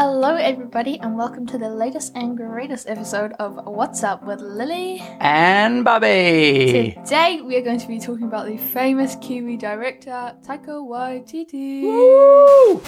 Hello, 0.00 0.36
everybody, 0.36 0.96
and 1.00 1.18
welcome 1.18 1.44
to 1.44 1.58
the 1.58 1.68
latest 1.68 2.12
and 2.14 2.36
greatest 2.36 2.88
episode 2.88 3.32
of 3.40 3.58
What's 3.66 4.04
Up 4.04 4.22
with 4.22 4.40
Lily. 4.40 5.00
And 5.18 5.84
Bobby. 5.84 6.96
Today, 7.04 7.40
we 7.40 7.56
are 7.56 7.62
going 7.62 7.80
to 7.80 7.88
be 7.88 7.98
talking 7.98 8.22
about 8.22 8.46
the 8.46 8.58
famous 8.58 9.16
Kiwi 9.16 9.56
director 9.56 10.36
Taika 10.46 10.78
Waititi. 10.86 11.82
Woo! 11.82 12.80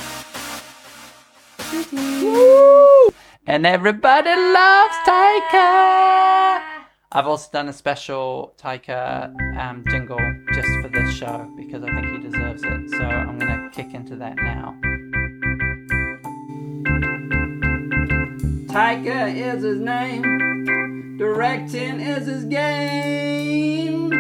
Woo! 2.22 3.10
And 3.44 3.66
everybody 3.66 4.30
loves 4.30 4.94
Taika. 5.04 6.62
I've 7.10 7.26
also 7.26 7.50
done 7.52 7.68
a 7.68 7.72
special 7.72 8.54
Taika 8.56 9.34
um, 9.58 9.82
jingle 9.90 10.20
just 10.54 10.68
for 10.80 10.88
this 10.88 11.12
show 11.12 11.52
because 11.56 11.82
I 11.82 11.92
think 11.92 12.06
he 12.06 12.18
deserves 12.30 12.62
it. 12.62 12.90
So 12.90 13.02
I'm 13.02 13.36
going 13.36 13.68
to 13.68 13.70
kick 13.74 13.94
into 13.94 14.14
that 14.14 14.36
now. 14.36 14.78
Taika 18.70 19.34
is 19.34 19.64
his 19.64 19.80
name, 19.80 21.16
directing 21.18 21.98
is 21.98 22.24
his 22.24 22.44
game. 22.44 24.12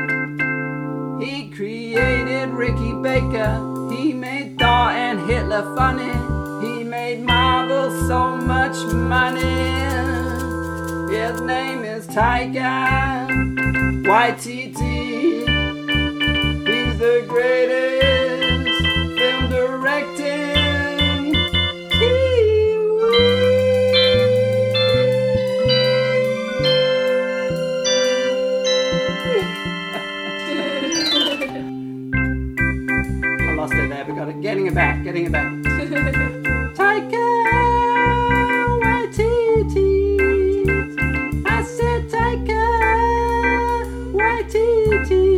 He 1.20 1.50
created 1.50 2.48
Ricky 2.48 2.92
Baker, 2.94 3.88
he 3.92 4.12
made 4.12 4.58
Thor 4.58 4.66
and 4.66 5.20
Hitler 5.30 5.62
funny, 5.76 6.10
he 6.66 6.82
made 6.82 7.20
Marvel 7.20 7.92
so 8.08 8.36
much 8.38 8.76
money. 8.92 9.40
His 11.14 11.40
name 11.42 11.84
is 11.84 12.08
Taika 12.08 13.28
Waititi. 14.02 14.89
Getting 35.10 35.26
it 35.26 35.32
back. 35.32 35.50
Taika 36.78 37.26
Waititi. 38.80 39.90
I 41.44 41.64
said 41.64 42.08
Taika 42.08 42.64
Waititi. 44.14 45.34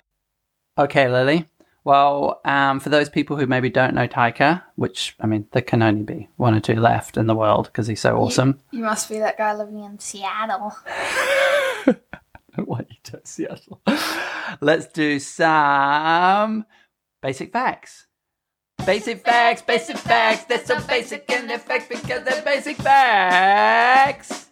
Okay, 0.78 1.08
Lily. 1.08 1.48
Well, 1.86 2.40
um, 2.44 2.80
for 2.80 2.88
those 2.88 3.08
people 3.08 3.36
who 3.36 3.46
maybe 3.46 3.70
don't 3.70 3.94
know 3.94 4.08
Taika, 4.08 4.60
which 4.74 5.14
I 5.20 5.28
mean, 5.28 5.46
there 5.52 5.62
can 5.62 5.84
only 5.84 6.02
be 6.02 6.28
one 6.34 6.52
or 6.52 6.58
two 6.58 6.74
left 6.74 7.16
in 7.16 7.28
the 7.28 7.34
world 7.36 7.66
because 7.66 7.86
he's 7.86 8.00
so 8.00 8.16
awesome. 8.16 8.58
You 8.72 8.82
must 8.82 9.08
be 9.08 9.20
that 9.20 9.38
guy 9.38 9.54
living 9.54 9.84
in 9.84 10.00
Seattle. 10.00 10.76
Why 12.56 12.80
you 12.90 12.96
to 13.04 13.20
Seattle? 13.22 13.80
Let's 14.60 14.88
do 14.88 15.20
some 15.20 16.66
basic 17.22 17.52
facts. 17.52 18.08
Basic 18.84 19.24
facts, 19.24 19.62
basic 19.62 19.96
facts. 19.96 20.42
They're 20.46 20.64
so 20.64 20.80
basic 20.88 21.30
in 21.30 21.48
effect 21.52 21.88
because 21.88 22.24
they're 22.24 22.42
basic 22.42 22.78
facts. 22.78 24.46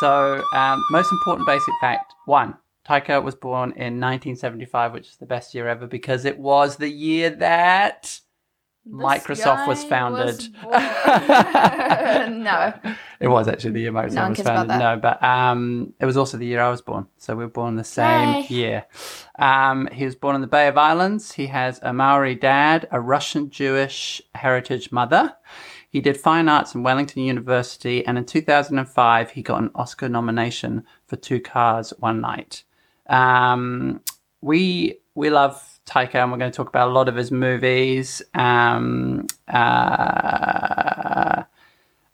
So, 0.00 0.44
um, 0.52 0.84
most 0.90 1.10
important 1.10 1.46
basic 1.46 1.72
fact 1.80 2.12
one. 2.26 2.58
Taika 2.86 3.22
was 3.22 3.34
born 3.34 3.70
in 3.70 4.00
1975, 4.00 4.92
which 4.92 5.08
is 5.08 5.16
the 5.16 5.26
best 5.26 5.54
year 5.54 5.68
ever 5.68 5.86
because 5.86 6.24
it 6.24 6.38
was 6.38 6.76
the 6.76 6.88
year 6.88 7.30
that 7.30 8.20
Microsoft 8.88 9.66
was 9.66 9.82
founded. 9.84 10.48
was 10.62 12.28
no. 12.30 12.72
It 13.18 13.26
was 13.26 13.48
actually 13.48 13.72
the 13.72 13.80
year 13.80 13.92
Microsoft 13.92 14.12
No 14.12 14.28
was 14.28 14.40
founded. 14.40 14.78
No, 14.78 14.96
but 14.96 15.20
um, 15.24 15.94
it 15.98 16.06
was 16.06 16.16
also 16.16 16.36
the 16.38 16.46
year 16.46 16.60
I 16.60 16.70
was 16.70 16.80
born. 16.80 17.08
So 17.18 17.34
we 17.34 17.44
were 17.44 17.50
born 17.50 17.74
the 17.74 17.82
same 17.82 18.34
Yay. 18.34 18.46
year. 18.48 18.86
Um, 19.36 19.88
he 19.90 20.04
was 20.04 20.14
born 20.14 20.36
in 20.36 20.40
the 20.40 20.46
Bay 20.46 20.68
of 20.68 20.78
Islands. 20.78 21.32
He 21.32 21.46
has 21.48 21.80
a 21.82 21.92
Maori 21.92 22.36
dad, 22.36 22.86
a 22.92 23.00
Russian 23.00 23.50
Jewish 23.50 24.22
heritage 24.36 24.92
mother. 24.92 25.34
He 25.90 26.00
did 26.00 26.16
fine 26.16 26.48
arts 26.48 26.74
in 26.74 26.84
Wellington 26.84 27.22
University, 27.24 28.06
and 28.06 28.16
in 28.16 28.26
2005, 28.26 29.30
he 29.30 29.42
got 29.42 29.62
an 29.62 29.70
Oscar 29.74 30.08
nomination 30.08 30.84
for 31.06 31.16
Two 31.16 31.40
Cars 31.40 31.92
One 31.98 32.20
Night. 32.20 32.62
Um, 33.08 34.00
we 34.40 34.98
we 35.14 35.30
love 35.30 35.62
Taika, 35.86 36.16
and 36.16 36.30
we're 36.32 36.38
going 36.38 36.50
to 36.50 36.56
talk 36.56 36.68
about 36.68 36.88
a 36.88 36.92
lot 36.92 37.08
of 37.08 37.16
his 37.16 37.30
movies. 37.30 38.22
Um, 38.34 39.26
uh, 39.48 41.42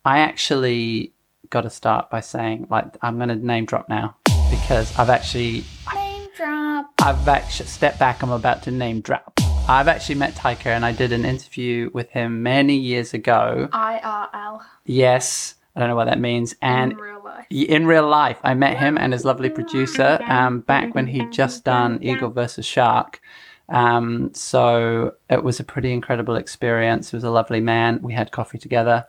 I 0.05 0.19
actually 0.19 1.13
got 1.51 1.63
to 1.63 1.71
start 1.71 2.11
by 2.11 2.21
saying, 2.21 2.67
like, 2.71 2.97
I'm 3.03 3.17
going 3.17 3.29
to 3.29 3.37
name 3.37 3.67
drop 3.67 3.89
now 3.89 4.17
because 4.51 4.99
I've 4.99 5.11
actually 5.11 5.65
Name 5.95 6.29
drop. 6.37 6.93
I've 7.01 7.29
actually 7.29 7.67
stepped 7.67 7.99
back. 7.99 8.23
I'm 8.23 8.31
about 8.31 8.63
to 8.65 8.71
name 8.71 9.01
drop. 9.01 9.39
I've 9.69 9.89
actually 9.89 10.17
met 10.17 10.35
Taika, 10.35 10.67
and 10.67 10.85
I 10.85 10.93
did 10.93 11.13
an 11.13 11.25
interview 11.25 11.91
with 11.93 12.11
him 12.11 12.43
many 12.43 12.77
years 12.77 13.15
ago. 13.15 13.69
IRL. 13.73 14.63
Yes, 14.85 15.55
I 15.75 15.81
don't 15.81 15.89
know 15.89 15.97
what 15.97 16.07
that 16.07 16.21
means, 16.21 16.55
and 16.61 16.93
in 16.93 16.99
real 16.99 17.23
life. 17.25 17.47
in 17.51 17.87
real 17.87 18.09
life, 18.09 18.39
I 18.43 18.55
met 18.55 18.77
him 18.79 18.99
and 18.99 19.13
his 19.13 19.25
lovely 19.25 19.49
producer 19.49 20.19
um, 20.27 20.61
back 20.61 20.95
when 20.95 21.07
he'd 21.07 21.33
just 21.33 21.65
done 21.65 21.99
Eagle 22.03 22.31
versus 22.31 22.67
Shark. 22.67 23.21
Um, 23.69 24.31
so 24.35 25.15
it 25.31 25.43
was 25.43 25.59
a 25.61 25.65
pretty 25.65 25.93
incredible 25.93 26.37
experience. 26.37 27.11
He 27.11 27.17
was 27.17 27.25
a 27.25 27.31
lovely 27.31 27.61
man. 27.61 28.01
We 28.03 28.13
had 28.13 28.31
coffee 28.31 28.59
together, 28.59 29.07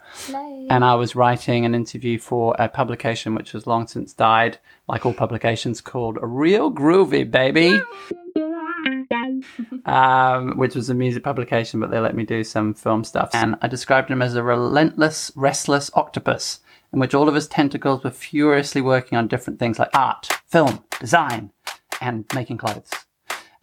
and 0.70 0.86
I 0.86 0.96
was 0.96 1.16
writing 1.16 1.66
an 1.66 1.76
interview 1.76 2.18
for 2.18 2.56
a 2.58 2.70
publication 2.70 3.36
which 3.36 3.52
has 3.52 3.68
long 3.68 3.88
since 3.88 4.14
died, 4.14 4.60
like 4.88 5.06
all 5.06 5.14
publications, 5.14 5.82
called 5.82 6.18
Real 6.22 6.72
Groovy 6.72 7.30
Baby. 7.30 7.82
Um, 9.86 10.58
which 10.58 10.76
was 10.76 10.90
a 10.90 10.94
music 10.94 11.24
publication, 11.24 11.80
but 11.80 11.92
they 11.92 12.00
let 12.00 12.16
me 12.16 12.24
do 12.24 12.44
some 12.44 12.74
film 12.74 13.04
stuff. 13.04 13.30
And 13.34 13.56
I 13.62 13.68
described 13.68 14.10
him 14.10 14.22
as 14.22 14.36
a 14.36 14.44
relentless, 14.44 15.32
restless 15.36 15.92
octopus, 15.94 16.60
in 16.92 17.00
which 17.00 17.14
all 17.14 17.28
of 17.28 17.36
his 17.36 17.48
tentacles 17.48 18.04
were 18.04 18.12
furiously 18.12 18.82
working 18.82 19.18
on 19.18 19.28
different 19.28 19.60
things 19.60 19.80
like 19.80 19.90
art, 19.94 20.30
film, 20.48 20.84
design, 21.00 21.52
and 22.02 22.26
making 22.34 22.58
clothes. 22.58 22.90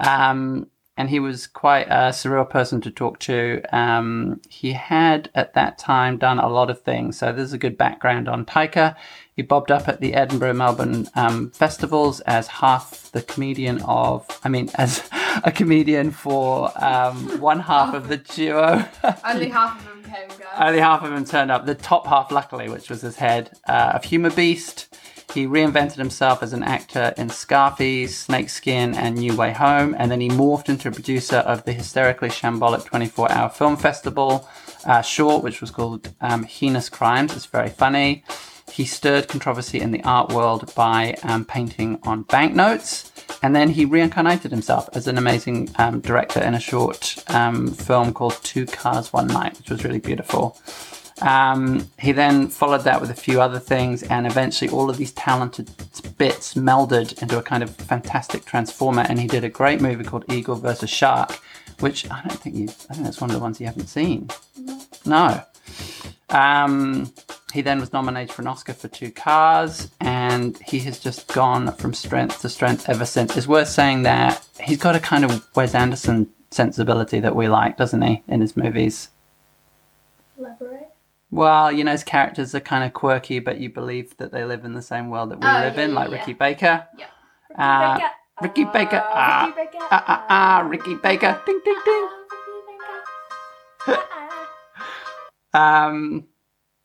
Um, 0.01 0.67
and 0.97 1.09
he 1.09 1.19
was 1.19 1.47
quite 1.47 1.87
a 1.87 2.11
surreal 2.11 2.49
person 2.49 2.83
to 2.83 2.91
talk 2.91 3.19
to. 3.21 3.63
Um, 3.73 4.43
he 4.51 4.73
had 4.73 5.31
at 5.35 5.55
that 5.55 5.79
time 5.79 6.19
done 6.19 6.39
a 6.39 6.49
lot 6.49 6.69
of 6.69 6.83
things. 6.83 7.19
So 7.19 7.33
there's 7.33 7.55
a 7.55 7.59
good 7.59 7.79
background 7.79 8.29
on 8.29 8.45
Taika. 8.45 8.97
He 9.35 9.41
bobbed 9.41 9.71
up 9.71 9.89
at 9.89 10.01
the 10.01 10.13
Edinburgh, 10.13 10.53
Melbourne 10.53 11.09
um, 11.15 11.53
festivals 11.53 12.21
as 12.21 12.49
half 12.49 13.11
the 13.13 13.23
comedian 13.23 13.81
of, 13.83 14.27
I 14.45 14.51
mean, 14.51 14.69
as 14.75 15.09
a 15.45 15.53
comedian 15.53 16.11
for 16.11 16.73
um, 16.83 17.41
one 17.41 17.61
half 17.61 17.95
of 17.95 18.09
the 18.09 18.17
duo. 18.17 18.85
Only 19.25 19.49
half 19.49 19.79
of 19.79 19.87
them 19.87 20.03
came, 20.03 20.29
guys. 20.29 20.59
Only 20.59 20.81
half 20.81 21.03
of 21.03 21.13
him 21.13 21.25
turned 21.25 21.51
up. 21.51 21.67
The 21.67 21.75
top 21.75 22.07
half, 22.07 22.31
luckily, 22.31 22.69
which 22.69 22.91
was 22.91 23.03
his 23.03 23.17
head 23.17 23.51
uh, 23.69 23.93
of 23.95 24.05
Humor 24.05 24.31
Beast. 24.31 24.95
He 25.35 25.47
reinvented 25.47 25.97
himself 25.97 26.43
as 26.43 26.53
an 26.53 26.65
actor 26.65 27.15
in 27.17 27.29
Scarface, 27.29 28.19
Snakeskin, 28.19 28.95
and 28.95 29.17
New 29.17 29.37
Way 29.37 29.53
Home, 29.53 29.95
and 29.97 30.11
then 30.11 30.21
he 30.21 30.29
morphed 30.29 30.69
into 30.69 30.89
a 30.89 30.93
producer 30.93 31.37
of 31.37 31.65
the 31.65 31.73
hysterically 31.73 32.31
shambolic 32.31 32.85
24 32.85 33.31
hour 33.31 33.49
film 33.49 33.77
festival 33.77 34.49
uh, 34.85 35.03
short, 35.03 35.43
which 35.43 35.61
was 35.61 35.71
called 35.71 36.13
um, 36.21 36.45
Heinous 36.45 36.89
Crimes. 36.89 37.35
It's 37.35 37.47
very 37.47 37.71
funny. 37.71 38.25
He 38.71 38.85
stirred 38.85 39.29
controversy 39.29 39.81
in 39.81 39.91
the 39.91 40.03
art 40.05 40.33
world 40.33 40.73
by 40.75 41.17
um, 41.23 41.45
painting 41.45 41.99
on 42.05 42.23
banknotes, 42.23 43.11
and 43.43 43.55
then 43.55 43.71
he 43.71 43.85
reincarnated 43.85 44.51
himself 44.51 44.89
as 44.93 45.07
an 45.09 45.19
amazing 45.19 45.71
um, 45.77 46.01
director 46.01 46.41
in 46.41 46.55
a 46.55 46.61
short 46.61 47.23
um, 47.29 47.69
film 47.69 48.13
called 48.13 48.39
Two 48.43 48.67
Cars 48.67 49.13
One 49.13 49.27
Night, 49.27 49.59
which 49.59 49.71
was 49.71 49.85
really 49.85 49.99
beautiful. 49.99 50.57
Um, 51.23 51.89
he 51.99 52.13
then 52.13 52.49
followed 52.49 52.83
that 52.83 53.01
with 53.01 53.11
a 53.11 53.15
few 53.15 53.41
other 53.41 53.59
things, 53.59 54.03
and 54.05 54.27
eventually 54.27 54.71
all 54.71 54.89
of 54.89 54.97
these 54.97 55.13
talented 55.13 55.71
bits 56.17 56.55
melded 56.55 57.21
into 57.21 57.39
a 57.39 57.43
kind 57.43 57.63
of 57.63 57.75
fantastic 57.77 58.45
transformer. 58.45 59.05
And 59.09 59.19
he 59.19 59.27
did 59.27 59.45
a 59.45 59.49
great 59.49 59.81
movie 59.81 60.05
called 60.05 60.25
Eagle 60.31 60.57
versus 60.57 60.91
Shark, 60.91 61.41
which 61.81 62.11
I 62.11 62.23
don't 62.23 62.41
think 62.41 62.57
you. 62.57 62.69
I 62.89 62.95
think 62.95 63.05
that's 63.05 63.21
one 63.21 63.31
of 63.31 63.35
the 63.35 63.43
ones 63.43 63.61
you 63.61 63.67
haven't 63.67 63.89
seen. 63.89 64.31
No. 65.05 65.43
Um, 66.31 67.13
he 67.53 67.61
then 67.61 67.81
was 67.81 67.93
nominated 67.93 68.35
for 68.35 68.43
an 68.43 68.49
Oscar 68.49 68.73
for 68.73 68.89
Two 68.89 69.11
Cars, 69.11 69.91
and 70.01 70.57
he 70.59 70.79
has 70.81 71.01
just 71.01 71.27
gone 71.29 71.73
from 71.73 71.93
strength 71.93 72.41
to 72.43 72.49
strength 72.49 72.89
ever 72.89 73.05
since. 73.05 73.37
It's 73.37 73.47
worth 73.47 73.69
saying 73.69 74.05
that 74.05 74.47
he's 74.61 74.79
got 74.79 74.95
a 74.95 75.01
kind 75.01 75.25
of 75.25 75.45
Wes 75.57 75.75
Anderson 75.75 76.31
sensibility 76.51 77.21
that 77.21 77.35
we 77.35 77.49
like, 77.49 77.77
doesn't 77.77 78.03
he, 78.03 78.23
in 78.29 78.41
his 78.41 78.57
movies? 78.57 79.09
Elaborate. 80.39 80.70
Well, 81.31 81.71
you 81.71 81.85
know, 81.85 81.93
his 81.93 82.03
characters 82.05 82.55
are 82.55 82.61
kind 82.61 82.83
of 82.85 82.93
quirky, 82.93 83.39
but 83.39 83.59
you 83.61 83.71
believe 83.71 84.17
that 84.17 84.33
they 84.33 84.45
live 84.45 84.65
in 84.65 84.73
the 84.75 84.83
same 84.83 85.11
world 85.11 85.31
that 85.31 85.41
we 85.41 85.47
Oh, 85.47 85.53
live 85.53 85.77
yeah, 85.77 85.85
in, 85.85 85.95
like 85.95 86.11
yeah. 86.11 86.17
Ricky 86.19 86.33
Baker. 86.33 86.87
Yeah. 86.99 87.07
Uh, 87.57 87.95
Baker. 87.97 88.11
Ricky 88.43 88.65
Baker. 88.65 88.97
Uh, 88.97 89.03
Ah, 89.13 89.53
Ricky 89.57 89.69
Baker. 89.71 89.87
ah, 89.91 90.05
ah, 90.09 90.27
ah, 90.29 90.67
Ricky 90.69 90.95
Baker. 90.97 91.43
Ding, 91.47 91.61
ding, 91.65 91.81
ding. 91.85 92.09
Um, 95.53 96.27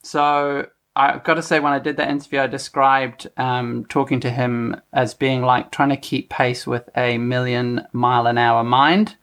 so 0.04 0.68
I've 0.96 1.24
got 1.24 1.36
to 1.36 1.42
say, 1.44 1.60
when 1.60 1.74
I 1.74 1.80
did 1.80 1.98
that 1.98 2.10
interview, 2.10 2.40
I 2.40 2.48
described 2.48 3.28
um, 3.38 3.86
talking 3.90 4.20
to 4.22 4.30
him 4.32 4.80
as 4.94 5.14
being 5.14 5.42
like 5.44 5.72
trying 5.72 5.90
to 5.90 5.98
keep 5.98 6.30
pace 6.30 6.66
with 6.66 6.90
a 6.98 7.18
million 7.18 7.86
mile 7.94 8.28
an 8.28 8.38
hour 8.38 8.64
mind. 8.64 9.16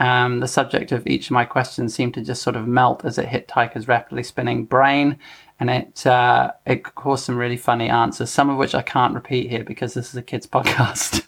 Um, 0.00 0.40
the 0.40 0.48
subject 0.48 0.92
of 0.92 1.06
each 1.06 1.26
of 1.26 1.32
my 1.32 1.44
questions 1.44 1.94
seemed 1.94 2.14
to 2.14 2.22
just 2.22 2.42
sort 2.42 2.56
of 2.56 2.68
melt 2.68 3.04
as 3.04 3.18
it 3.18 3.28
hit 3.28 3.48
Taika's 3.48 3.88
rapidly 3.88 4.22
spinning 4.22 4.64
brain, 4.64 5.18
and 5.58 5.70
it 5.70 6.06
uh, 6.06 6.52
it 6.66 6.84
caused 6.84 7.24
some 7.24 7.36
really 7.36 7.56
funny 7.56 7.88
answers, 7.88 8.30
some 8.30 8.48
of 8.48 8.58
which 8.58 8.74
I 8.74 8.82
can't 8.82 9.14
repeat 9.14 9.50
here 9.50 9.64
because 9.64 9.94
this 9.94 10.10
is 10.10 10.16
a 10.16 10.22
kids 10.22 10.46
podcast. 10.52 11.24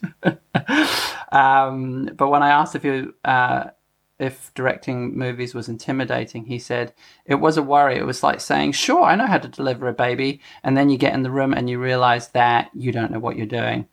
um, 1.33 2.09
but 2.15 2.29
when 2.29 2.43
I 2.43 2.49
asked 2.49 2.75
if 2.75 2.85
you 2.85 3.13
uh, 3.25 3.65
if 4.19 4.53
directing 4.53 5.17
movies 5.17 5.53
was 5.53 5.67
intimidating, 5.67 6.45
he 6.45 6.59
said 6.59 6.93
it 7.25 7.35
was 7.35 7.57
a 7.57 7.63
worry. 7.63 7.97
It 7.97 8.05
was 8.05 8.23
like 8.23 8.39
saying, 8.39 8.71
"Sure, 8.71 9.03
I 9.03 9.15
know 9.15 9.27
how 9.27 9.39
to 9.39 9.47
deliver 9.49 9.89
a 9.89 9.93
baby," 9.93 10.39
and 10.63 10.77
then 10.77 10.89
you 10.89 10.97
get 10.97 11.13
in 11.13 11.23
the 11.23 11.31
room 11.31 11.53
and 11.53 11.69
you 11.69 11.79
realize 11.79 12.29
that 12.29 12.69
you 12.73 12.93
don't 12.93 13.11
know 13.11 13.19
what 13.19 13.35
you're 13.35 13.45
doing. 13.47 13.87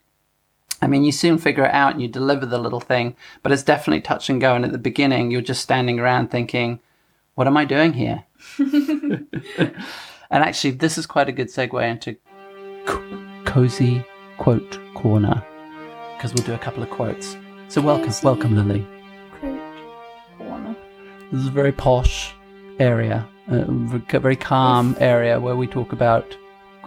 I 0.80 0.86
mean, 0.86 1.02
you 1.02 1.12
soon 1.12 1.38
figure 1.38 1.64
it 1.64 1.75
out 1.75 1.92
and 1.92 2.02
you 2.02 2.08
deliver 2.08 2.46
the 2.46 2.58
little 2.58 2.80
thing, 2.80 3.16
but 3.42 3.50
it's 3.50 3.62
definitely 3.62 4.00
touch 4.00 4.30
and 4.30 4.40
go. 4.40 4.54
And 4.54 4.64
at 4.64 4.72
the 4.72 4.78
beginning, 4.78 5.30
you're 5.30 5.40
just 5.40 5.62
standing 5.62 5.98
around 5.98 6.30
thinking, 6.30 6.80
"What 7.34 7.46
am 7.46 7.56
I 7.56 7.64
doing 7.64 7.94
here?" 7.94 8.25
and 8.58 9.26
actually, 10.30 10.72
this 10.72 10.96
is 10.96 11.06
quite 11.06 11.28
a 11.28 11.32
good 11.32 11.48
segue 11.48 11.82
into 11.90 12.16
co- 12.86 13.42
cozy 13.44 14.04
quote 14.38 14.78
corner 14.94 15.44
because 16.16 16.32
we'll 16.32 16.44
do 16.44 16.54
a 16.54 16.58
couple 16.58 16.82
of 16.82 16.90
quotes. 16.90 17.36
So 17.69 17.81
welcome, 17.81 18.12
welcome, 18.22 18.56
Lily. 18.56 18.86
This 21.31 21.42
is 21.42 21.48
a 21.48 21.50
very 21.50 21.72
posh 21.72 22.34
area, 22.78 23.28
a 23.48 24.19
very 24.19 24.36
calm 24.36 24.96
area 25.00 25.38
where 25.38 25.56
we 25.56 25.66
talk 25.66 25.92
about 25.92 26.36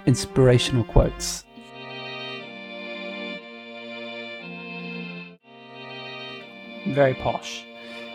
inspirational 0.06 0.84
quotes. 0.84 1.44
Very 6.88 7.14
posh. 7.14 7.66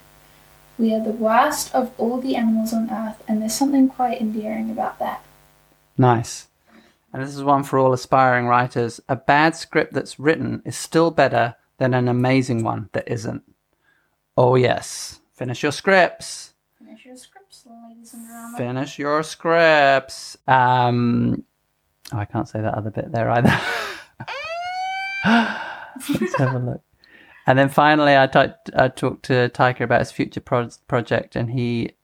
We 0.76 0.92
are 0.92 1.02
the 1.02 1.12
worst 1.12 1.74
of 1.74 1.92
all 1.98 2.20
the 2.20 2.36
animals 2.36 2.72
on 2.72 2.90
earth, 2.90 3.22
and 3.26 3.40
there's 3.40 3.54
something 3.54 3.88
quite 3.88 4.20
endearing 4.20 4.70
about 4.70 4.98
that. 4.98 5.24
Nice. 5.96 6.47
And 7.18 7.26
this 7.26 7.34
is 7.34 7.42
one 7.42 7.64
for 7.64 7.80
all 7.80 7.92
aspiring 7.92 8.46
writers. 8.46 9.00
A 9.08 9.16
bad 9.16 9.56
script 9.56 9.92
that's 9.92 10.20
written 10.20 10.62
is 10.64 10.76
still 10.76 11.10
better 11.10 11.56
than 11.78 11.92
an 11.92 12.06
amazing 12.06 12.62
one 12.62 12.90
that 12.92 13.08
isn't. 13.08 13.42
Oh, 14.36 14.54
yes. 14.54 15.18
Finish 15.32 15.64
your 15.64 15.72
scripts. 15.72 16.54
Finish 16.78 17.04
your 17.04 17.16
scripts, 17.16 17.66
ladies 17.66 18.14
and 18.14 18.24
gentlemen. 18.24 18.56
Finish 18.56 19.00
your 19.00 19.24
scripts. 19.24 20.38
Um, 20.46 21.42
oh, 22.12 22.18
I 22.18 22.24
can't 22.24 22.48
say 22.48 22.60
that 22.60 22.74
other 22.74 22.92
bit 22.92 23.10
there 23.10 23.28
either. 23.30 23.60
Let's 26.20 26.36
have 26.36 26.54
a 26.54 26.58
look. 26.60 26.82
And 27.48 27.58
then 27.58 27.68
finally, 27.68 28.16
I 28.16 28.28
talked 28.28 28.66
to 28.66 29.48
Taika 29.48 29.80
about 29.80 30.02
his 30.02 30.12
future 30.12 30.40
pro- 30.40 30.70
project, 30.86 31.34
and 31.34 31.50
he 31.50 31.94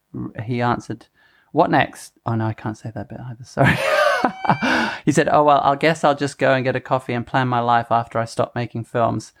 he 0.43 0.61
answered, 0.61 1.07
"What 1.53 1.71
next?" 1.71 2.19
Oh 2.25 2.35
no, 2.35 2.47
I 2.47 2.53
can't 2.53 2.77
say 2.77 2.91
that 2.93 3.07
bit 3.07 3.21
either. 3.21 3.45
Sorry. 3.45 3.77
he 5.05 5.11
said, 5.11 5.29
"Oh 5.31 5.43
well, 5.43 5.61
I 5.63 5.75
guess 5.75 6.03
I'll 6.03 6.15
just 6.15 6.37
go 6.37 6.53
and 6.53 6.63
get 6.63 6.75
a 6.75 6.79
coffee 6.81 7.13
and 7.13 7.25
plan 7.25 7.47
my 7.47 7.59
life 7.59 7.87
after 7.91 8.19
I 8.19 8.25
stop 8.25 8.55
making 8.55 8.85
films. 8.85 9.33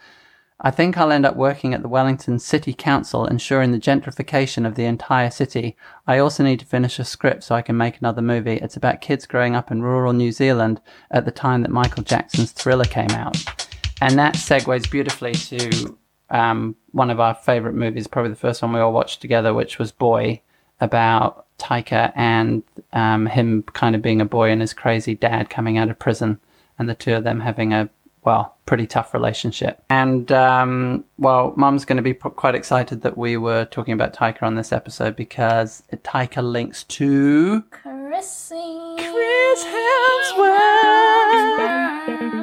I 0.59 0.71
think 0.71 0.97
I'll 0.97 1.11
end 1.11 1.25
up 1.25 1.35
working 1.35 1.73
at 1.73 1.81
the 1.81 1.89
Wellington 1.89 2.39
City 2.39 2.73
Council, 2.73 3.25
ensuring 3.25 3.71
the 3.71 3.77
gentrification 3.77 4.65
of 4.65 4.75
the 4.75 4.85
entire 4.85 5.29
city. 5.29 5.75
I 6.07 6.17
also 6.17 6.43
need 6.43 6.59
to 6.61 6.65
finish 6.65 6.97
a 6.97 7.03
script 7.03 7.43
so 7.43 7.55
I 7.55 7.61
can 7.61 7.75
make 7.75 7.99
another 7.99 8.21
movie. 8.21 8.55
It's 8.55 8.77
about 8.77 9.01
kids 9.01 9.25
growing 9.25 9.53
up 9.53 9.69
in 9.69 9.81
rural 9.81 10.13
New 10.13 10.31
Zealand 10.31 10.79
at 11.11 11.25
the 11.25 11.31
time 11.31 11.61
that 11.63 11.71
Michael 11.71 12.03
Jackson's 12.03 12.51
Thriller 12.51 12.85
came 12.85 13.11
out." 13.11 13.37
And 14.01 14.17
that 14.19 14.35
segues 14.35 14.89
beautifully 14.89 15.33
to 15.33 15.97
um, 16.29 16.75
one 16.91 17.09
of 17.09 17.19
our 17.19 17.33
favorite 17.33 17.75
movies, 17.75 18.07
probably 18.07 18.31
the 18.31 18.37
first 18.37 18.61
one 18.61 18.73
we 18.73 18.79
all 18.79 18.93
watched 18.93 19.21
together, 19.21 19.53
which 19.53 19.79
was 19.79 19.91
Boy, 19.91 20.41
about 20.81 21.45
Taika 21.57 22.11
and 22.15 22.63
um, 22.93 23.25
him 23.25 23.63
kind 23.73 23.95
of 23.95 24.01
being 24.01 24.21
a 24.21 24.25
boy 24.25 24.49
and 24.49 24.61
his 24.61 24.73
crazy 24.73 25.15
dad 25.15 25.49
coming 25.49 25.77
out 25.77 25.89
of 25.89 25.99
prison, 25.99 26.39
and 26.77 26.89
the 26.89 26.95
two 26.95 27.13
of 27.13 27.23
them 27.23 27.39
having 27.39 27.73
a 27.73 27.89
well, 28.25 28.55
pretty 28.65 28.87
tough 28.87 29.13
relationship. 29.13 29.83
And 29.89 30.31
um, 30.31 31.05
well, 31.19 31.53
Mum's 31.55 31.85
going 31.85 31.97
to 31.97 32.03
be 32.03 32.15
p- 32.15 32.29
quite 32.31 32.55
excited 32.55 33.01
that 33.03 33.17
we 33.17 33.37
were 33.37 33.65
talking 33.65 33.93
about 33.93 34.15
Taika 34.15 34.41
on 34.41 34.55
this 34.55 34.73
episode 34.73 35.15
because 35.15 35.83
Taika 35.93 36.41
links 36.43 36.83
to 36.85 37.61
Chrissy. 37.69 38.95
Chris 38.97 39.63
Hemsworth, 39.63 40.74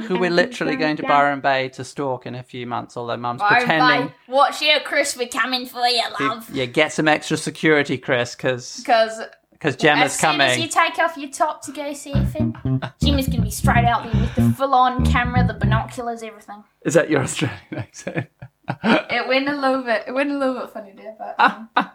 who 0.03 0.19
we're 0.19 0.31
literally 0.31 0.77
going 0.77 0.97
to 0.97 1.03
Byron 1.03 1.41
Bay 1.41 1.69
to 1.71 1.85
stalk 1.85 2.27
in 2.27 2.35
a 2.35 2.43
few 2.43 2.67
months. 2.67 2.97
Although 2.97 3.17
Mum's 3.17 3.43
pretending. 3.43 4.09
Bay. 4.09 4.15
Watch 4.29 4.61
your 4.63 4.81
Chris, 4.81 5.17
we're 5.17 5.29
coming 5.29 5.67
for 5.67 5.87
you, 5.87 6.03
love. 6.21 6.49
Yeah, 6.53 6.67
get 6.67 6.93
some 6.93 7.09
extra 7.09 7.37
security, 7.37 7.99
Chris, 7.99 8.35
because 8.35 8.79
Because 8.79 9.21
because 9.53 9.77
Gemma's 9.77 10.17
coming. 10.17 10.41
as 10.41 10.55
soon 10.55 10.65
as 10.65 10.75
you 10.75 10.83
take 10.83 10.99
off 10.99 11.17
your 11.17 11.31
top 11.31 11.63
to 11.63 11.71
go 11.73 11.93
see 11.93 12.13
surfing, 12.13 12.93
Gemma's 13.01 13.29
gonna 13.29 13.43
be 13.43 13.51
straight 13.51 13.85
out 13.85 14.03
there 14.11 14.21
with 14.21 14.35
the 14.35 14.53
full-on 14.57 15.07
camera, 15.07 15.47
the 15.47 15.55
binoculars, 15.55 16.23
everything. 16.25 16.65
Is 16.85 16.95
that 16.95 17.09
your 17.09 17.21
Australian 17.23 17.59
accent? 17.73 18.27
It 18.85 19.29
went 19.29 19.49
a 19.49 19.57
little 19.57 19.83
bit. 19.83 20.05
It 20.07 20.13
went 20.13 20.31
a 20.31 20.39
little 20.39 20.61
bit 20.61 20.71
funny 20.71 20.93
there, 20.97 21.15
but 21.19 21.35
um, 21.39 21.69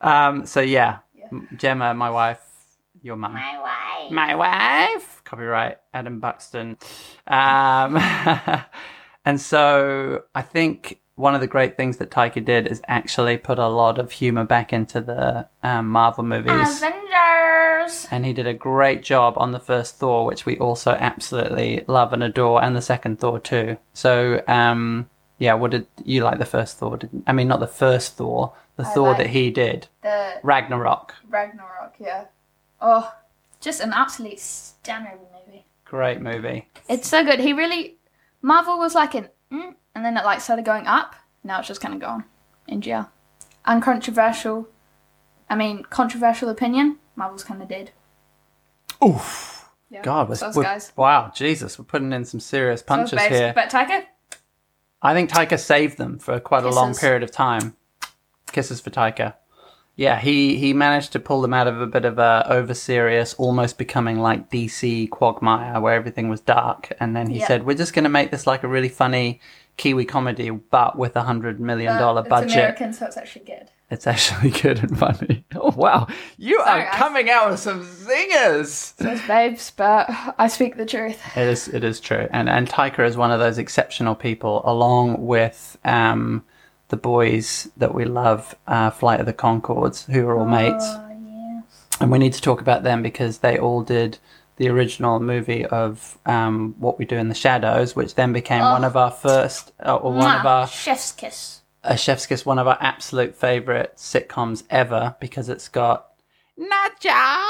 Um, 0.00 0.46
so 0.46 0.60
yeah, 0.60 0.98
yeah. 1.14 1.26
Gemma, 1.56 1.94
my 1.94 2.10
wife, 2.10 2.40
your 3.02 3.16
mum. 3.16 3.34
My 3.34 3.58
wife. 3.60 4.12
My 4.12 4.34
wife. 4.34 5.15
Copyright 5.26 5.78
Adam 5.92 6.20
Buxton. 6.20 6.78
Um, 7.26 7.96
and 9.24 9.38
so 9.40 10.22
I 10.34 10.40
think 10.42 11.00
one 11.16 11.34
of 11.34 11.40
the 11.40 11.46
great 11.46 11.76
things 11.76 11.96
that 11.98 12.10
Taika 12.10 12.44
did 12.44 12.66
is 12.66 12.80
actually 12.88 13.36
put 13.38 13.58
a 13.58 13.68
lot 13.68 13.98
of 13.98 14.12
humor 14.12 14.44
back 14.44 14.72
into 14.72 15.00
the 15.00 15.48
um, 15.62 15.88
Marvel 15.88 16.24
movies. 16.24 16.82
Avengers. 16.82 18.06
and 18.10 18.24
he 18.26 18.32
did 18.32 18.46
a 18.46 18.54
great 18.54 19.02
job 19.02 19.34
on 19.36 19.52
the 19.52 19.58
first 19.60 19.96
Thor, 19.98 20.26
which 20.26 20.44
we 20.46 20.58
also 20.58 20.92
absolutely 20.92 21.84
love 21.86 22.12
and 22.12 22.22
adore, 22.22 22.62
and 22.62 22.76
the 22.76 22.82
second 22.82 23.18
Thor 23.18 23.40
too. 23.40 23.76
So, 23.94 24.42
um, 24.46 25.08
yeah, 25.38 25.54
what 25.54 25.70
did 25.70 25.86
you 26.04 26.22
like 26.22 26.38
the 26.38 26.44
first 26.44 26.78
Thor? 26.78 26.96
Did, 26.98 27.10
I 27.26 27.32
mean, 27.32 27.48
not 27.48 27.60
the 27.60 27.66
first 27.66 28.16
Thor, 28.16 28.52
the 28.76 28.86
I 28.86 28.92
Thor 28.94 29.08
like- 29.08 29.18
that 29.18 29.26
he 29.28 29.50
did, 29.50 29.88
The 30.02 30.34
Ragnarok. 30.42 31.14
Ragnarok, 31.28 31.94
yeah. 31.98 32.24
Oh, 32.80 33.10
Just 33.66 33.80
an 33.80 33.92
absolute 33.92 34.38
stunner 34.38 35.12
of 35.14 35.18
a 35.18 35.44
movie. 35.50 35.66
Great 35.84 36.20
movie. 36.20 36.68
it's 36.88 37.08
so 37.08 37.24
good. 37.24 37.40
He 37.40 37.52
really 37.52 37.96
Marvel 38.40 38.78
was 38.78 38.94
like 38.94 39.16
an 39.16 39.28
mm, 39.50 39.74
and 39.92 40.04
then 40.04 40.16
it 40.16 40.24
like 40.24 40.40
started 40.40 40.64
going 40.64 40.86
up. 40.86 41.16
Now 41.42 41.58
it's 41.58 41.66
just 41.66 41.80
kind 41.80 41.92
of 41.92 41.98
gone 41.98 42.22
in 42.68 42.80
jail. 42.80 43.10
Uncontroversial. 43.64 44.68
I 45.50 45.56
mean, 45.56 45.82
controversial 45.82 46.48
opinion. 46.48 46.98
Marvel's 47.16 47.42
kind 47.42 47.60
of 47.60 47.68
dead. 47.68 47.90
Oof. 49.04 49.68
Yeah. 49.90 50.02
God, 50.02 50.28
we're, 50.28 50.36
we're- 50.54 50.64
guys. 50.64 50.92
wow, 50.94 51.32
Jesus, 51.34 51.76
we're 51.76 51.86
putting 51.86 52.12
in 52.12 52.24
some 52.24 52.38
serious 52.38 52.82
So 52.82 52.86
punches 52.86 53.20
here. 53.20 53.52
But 53.52 53.68
Taika, 53.68 54.04
I 55.02 55.12
think 55.12 55.28
Taika 55.28 55.58
saved 55.58 55.98
them 55.98 56.20
for 56.20 56.38
quite 56.38 56.62
a 56.62 56.70
long 56.70 56.90
Kisses. 56.90 57.00
period 57.00 57.24
of 57.24 57.32
time. 57.32 57.74
Kisses 58.52 58.80
for 58.80 58.90
Taika. 58.90 59.34
Yeah, 59.96 60.18
he, 60.20 60.56
he 60.58 60.74
managed 60.74 61.12
to 61.12 61.18
pull 61.18 61.40
them 61.40 61.54
out 61.54 61.66
of 61.66 61.80
a 61.80 61.86
bit 61.86 62.04
of 62.04 62.18
a 62.18 62.46
over 62.50 62.74
serious, 62.74 63.32
almost 63.34 63.78
becoming 63.78 64.18
like 64.20 64.50
DC 64.50 65.08
quagmire 65.10 65.80
where 65.80 65.94
everything 65.94 66.28
was 66.28 66.40
dark. 66.40 66.92
And 67.00 67.16
then 67.16 67.30
he 67.30 67.38
Yeah. 67.38 67.46
said, 67.46 67.64
"We're 67.66 67.76
just 67.78 67.94
going 67.94 68.04
to 68.04 68.10
make 68.10 68.30
this 68.30 68.46
like 68.46 68.62
a 68.62 68.68
really 68.68 68.90
funny 68.90 69.40
Kiwi 69.78 70.04
comedy, 70.04 70.50
but 70.50 70.96
with 70.98 71.16
a 71.16 71.22
hundred 71.22 71.60
million 71.60 71.98
dollar 71.98 72.20
uh, 72.20 72.24
it's 72.24 72.30
budget. 72.30 72.52
American, 72.52 72.92
so 72.92 73.06
it's 73.06 73.16
actually 73.16 73.44
good. 73.46 73.70
It's 73.90 74.06
actually 74.06 74.50
good 74.50 74.78
and 74.80 74.98
funny. 74.98 75.44
Oh 75.54 75.72
wow, 75.74 76.06
you 76.36 76.58
Sorry, 76.62 76.82
are 76.82 76.88
I- 76.92 76.96
coming 76.96 77.30
out 77.30 77.50
with 77.50 77.60
some 77.60 77.80
zingers. 77.82 78.94
So 79.00 79.10
us 79.10 79.26
babes, 79.26 79.70
but 79.76 80.06
I 80.38 80.48
speak 80.48 80.76
the 80.76 80.86
truth. 80.86 81.20
It 81.36 81.46
is. 81.48 81.68
It 81.68 81.84
is 81.84 82.00
true, 82.00 82.28
and 82.32 82.48
and 82.50 82.68
Taika 82.68 83.06
is 83.06 83.16
one 83.16 83.30
of 83.30 83.38
those 83.40 83.56
exceptional 83.58 84.14
people, 84.14 84.60
along 84.64 85.24
with 85.26 85.78
um, 85.84 86.44
the 86.88 86.96
boys 86.96 87.68
that 87.76 87.94
we 87.94 88.04
love, 88.04 88.54
uh, 88.66 88.90
Flight 88.90 89.20
of 89.20 89.26
the 89.26 89.32
Conchords, 89.32 90.06
who 90.10 90.26
are 90.28 90.36
all 90.38 90.46
mates, 90.46 90.84
Oh, 90.86 91.08
yes. 91.20 91.86
and 92.00 92.10
we 92.12 92.18
need 92.18 92.32
to 92.34 92.40
talk 92.40 92.60
about 92.60 92.82
them 92.84 93.02
because 93.02 93.38
they 93.38 93.58
all 93.58 93.82
did 93.82 94.18
the 94.56 94.68
original 94.68 95.20
movie 95.20 95.66
of 95.66 96.16
um, 96.26 96.74
What 96.78 96.98
We 96.98 97.04
Do 97.04 97.16
in 97.16 97.28
the 97.28 97.34
Shadows, 97.34 97.94
which 97.96 98.14
then 98.14 98.32
became 98.32 98.62
one 98.62 98.84
of 98.84 98.96
our 98.96 99.10
first, 99.10 99.72
uh, 99.84 99.96
or 99.96 100.12
one 100.12 100.34
of 100.40 100.46
our 100.46 100.66
Chef's 100.66 101.12
kiss. 101.12 101.60
a 101.82 101.96
Chef's 101.96 102.26
Kiss, 102.26 102.46
one 102.46 102.58
of 102.58 102.66
our 102.66 102.78
absolute 102.80 103.34
favorite 103.34 103.94
sitcoms 103.96 104.62
ever 104.70 105.14
because 105.20 105.48
it's 105.48 105.68
got 105.68 106.06
Nadja, 106.58 107.42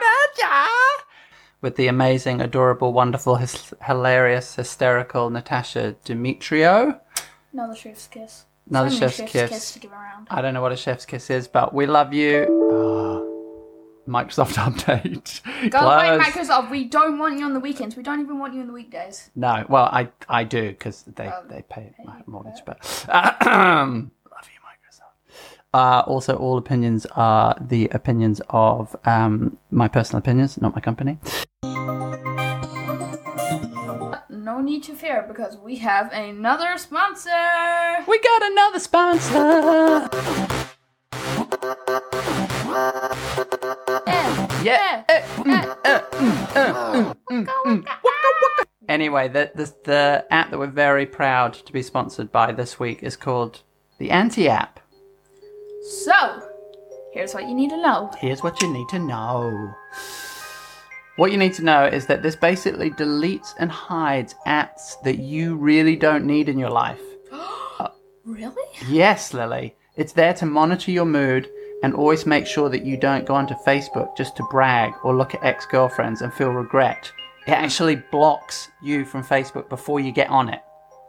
Nadja, 0.00 0.66
with 1.60 1.76
the 1.76 1.88
amazing, 1.88 2.40
adorable, 2.40 2.92
wonderful, 2.92 3.36
his- 3.36 3.72
hilarious, 3.86 4.54
hysterical 4.54 5.30
Natasia 5.30 5.96
Demetriou. 6.04 7.00
Another 7.54 7.76
chef's 7.76 8.08
kiss. 8.08 8.44
Another 8.68 8.90
So 8.90 8.98
many 9.00 9.12
chef's 9.12 9.32
kiss. 9.32 9.72
to 9.74 9.78
give 9.78 9.92
around. 9.92 10.26
I 10.28 10.42
don't 10.42 10.54
know 10.54 10.60
what 10.60 10.72
a 10.72 10.76
chef's 10.76 11.06
kiss 11.06 11.30
is, 11.30 11.46
but 11.46 11.72
we 11.72 11.86
love 11.86 12.12
you. 12.12 12.46
Oh, 12.50 13.30
Microsoft 14.08 14.54
update. 14.66 15.70
Go 15.70 15.78
away, 15.78 16.18
Microsoft. 16.18 16.68
We 16.70 16.84
don't 16.84 17.16
want 17.18 17.38
you 17.38 17.44
on 17.44 17.54
the 17.54 17.60
weekends. 17.60 17.96
We 17.96 18.02
don't 18.02 18.20
even 18.20 18.40
want 18.40 18.54
you 18.54 18.60
on 18.60 18.66
the 18.66 18.72
weekdays. 18.72 19.30
No, 19.36 19.64
well, 19.68 19.84
I 19.84 20.08
I 20.28 20.42
do 20.44 20.68
because 20.70 21.04
they 21.04 21.28
Oh, 21.28 21.44
they 21.48 21.62
pay 21.62 21.94
my 22.04 22.20
mortgage, 22.26 22.60
but 22.66 22.78
love 23.08 23.86
you, 23.86 24.58
Microsoft. 24.68 25.38
Uh, 25.72 26.02
also, 26.06 26.34
all 26.36 26.58
opinions 26.58 27.06
are 27.14 27.56
the 27.60 27.88
opinions 27.90 28.40
of 28.50 28.96
um, 29.04 29.58
my 29.70 29.86
personal 29.86 30.18
opinions, 30.18 30.60
not 30.60 30.74
my 30.74 30.80
company. 30.80 31.18
No 34.84 34.92
need 34.92 34.98
to 34.98 35.06
fear 35.06 35.24
because 35.26 35.56
we 35.56 35.76
have 35.76 36.12
another 36.12 36.76
sponsor. 36.76 37.30
We 38.06 38.20
got 38.20 38.42
another 38.42 38.78
sponsor. 38.78 40.10
Yeah. 44.62 45.04
Anyway, 48.88 49.28
the, 49.28 49.50
the 49.54 49.74
the 49.84 50.26
app 50.30 50.50
that 50.50 50.58
we're 50.58 50.66
very 50.66 51.06
proud 51.06 51.54
to 51.54 51.72
be 51.72 51.82
sponsored 51.82 52.30
by 52.30 52.52
this 52.52 52.78
week 52.78 53.02
is 53.02 53.16
called 53.16 53.62
the 53.98 54.10
Anti 54.10 54.48
app. 54.48 54.80
So, 56.04 56.42
here's 57.14 57.32
what 57.32 57.48
you 57.48 57.54
need 57.54 57.70
to 57.70 57.78
know. 57.78 58.10
Here's 58.18 58.42
what 58.42 58.60
you 58.60 58.70
need 58.70 58.88
to 58.90 58.98
know. 58.98 59.72
What 61.16 61.30
you 61.30 61.38
need 61.38 61.54
to 61.54 61.64
know 61.64 61.84
is 61.84 62.06
that 62.06 62.22
this 62.22 62.34
basically 62.34 62.90
deletes 62.90 63.54
and 63.58 63.70
hides 63.70 64.34
apps 64.46 65.00
that 65.04 65.20
you 65.20 65.54
really 65.54 65.94
don't 65.94 66.24
need 66.24 66.48
in 66.48 66.58
your 66.58 66.70
life. 66.70 67.00
Really? 68.26 68.64
Yes, 68.88 69.34
Lily. 69.34 69.76
It's 69.96 70.14
there 70.14 70.32
to 70.34 70.46
monitor 70.46 70.90
your 70.90 71.04
mood 71.04 71.46
and 71.82 71.92
always 71.92 72.24
make 72.24 72.46
sure 72.46 72.70
that 72.70 72.82
you 72.82 72.96
don't 72.96 73.26
go 73.26 73.34
onto 73.34 73.54
Facebook 73.66 74.16
just 74.16 74.34
to 74.38 74.46
brag 74.50 74.94
or 75.04 75.14
look 75.14 75.34
at 75.34 75.44
ex 75.44 75.66
girlfriends 75.66 76.22
and 76.22 76.32
feel 76.32 76.48
regret. 76.48 77.12
It 77.46 77.50
actually 77.50 77.96
blocks 77.96 78.70
you 78.82 79.04
from 79.04 79.22
Facebook 79.22 79.68
before 79.68 80.00
you 80.00 80.10
get 80.10 80.30
on 80.30 80.48
it. 80.48 80.62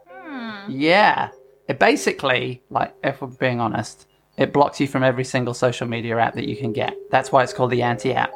Hmm. 0.10 0.70
Yeah. 0.70 1.30
It 1.70 1.80
basically, 1.80 2.62
like, 2.70 2.94
if 3.02 3.22
we're 3.22 3.30
being 3.30 3.62
honest, 3.62 4.08
it 4.38 4.52
blocks 4.52 4.82
you 4.82 4.88
from 4.88 5.04
every 5.04 5.24
single 5.24 5.54
social 5.54 5.88
media 5.88 6.18
app 6.20 6.36
that 6.36 6.50
you 6.50 6.58
can 6.58 6.74
get. 6.74 6.94
That's 7.12 7.32
why 7.32 7.44
it's 7.44 7.54
called 7.54 7.72
the 7.72 7.82
anti 7.82 8.14
app. 8.14 8.34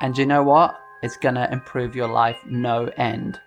And 0.00 0.16
you 0.16 0.26
know 0.26 0.42
what? 0.42 0.78
It's 1.02 1.16
gonna 1.16 1.48
improve 1.52 1.94
your 1.94 2.08
life 2.08 2.38
no 2.46 2.86
end. 2.96 3.40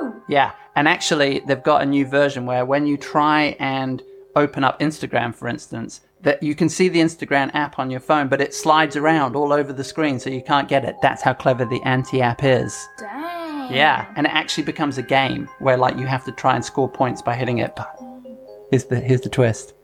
Woo! 0.00 0.22
Yeah, 0.28 0.52
and 0.76 0.88
actually, 0.88 1.40
they've 1.46 1.62
got 1.62 1.82
a 1.82 1.86
new 1.86 2.06
version 2.06 2.46
where 2.46 2.64
when 2.64 2.86
you 2.86 2.96
try 2.96 3.56
and 3.58 4.02
open 4.36 4.64
up 4.64 4.80
Instagram, 4.80 5.34
for 5.34 5.48
instance, 5.48 6.00
that 6.22 6.42
you 6.42 6.54
can 6.54 6.68
see 6.68 6.88
the 6.88 7.00
Instagram 7.00 7.50
app 7.54 7.78
on 7.78 7.90
your 7.90 8.00
phone, 8.00 8.28
but 8.28 8.40
it 8.40 8.54
slides 8.54 8.96
around 8.96 9.34
all 9.34 9.52
over 9.52 9.72
the 9.72 9.84
screen, 9.84 10.18
so 10.20 10.30
you 10.30 10.42
can't 10.42 10.68
get 10.68 10.84
it. 10.84 10.96
That's 11.02 11.22
how 11.22 11.32
clever 11.32 11.64
the 11.64 11.80
anti-app 11.82 12.44
is. 12.44 12.88
Dang. 12.98 13.72
Yeah, 13.72 14.06
and 14.16 14.26
it 14.26 14.34
actually 14.34 14.64
becomes 14.64 14.98
a 14.98 15.02
game 15.02 15.48
where 15.60 15.76
like 15.76 15.96
you 15.96 16.06
have 16.06 16.24
to 16.24 16.32
try 16.32 16.56
and 16.56 16.64
score 16.64 16.88
points 16.88 17.22
by 17.22 17.34
hitting 17.34 17.58
it. 17.58 17.74
But 17.76 17.98
here's 18.70 18.84
the 18.84 19.00
here's 19.00 19.20
the 19.20 19.28
twist: 19.28 19.74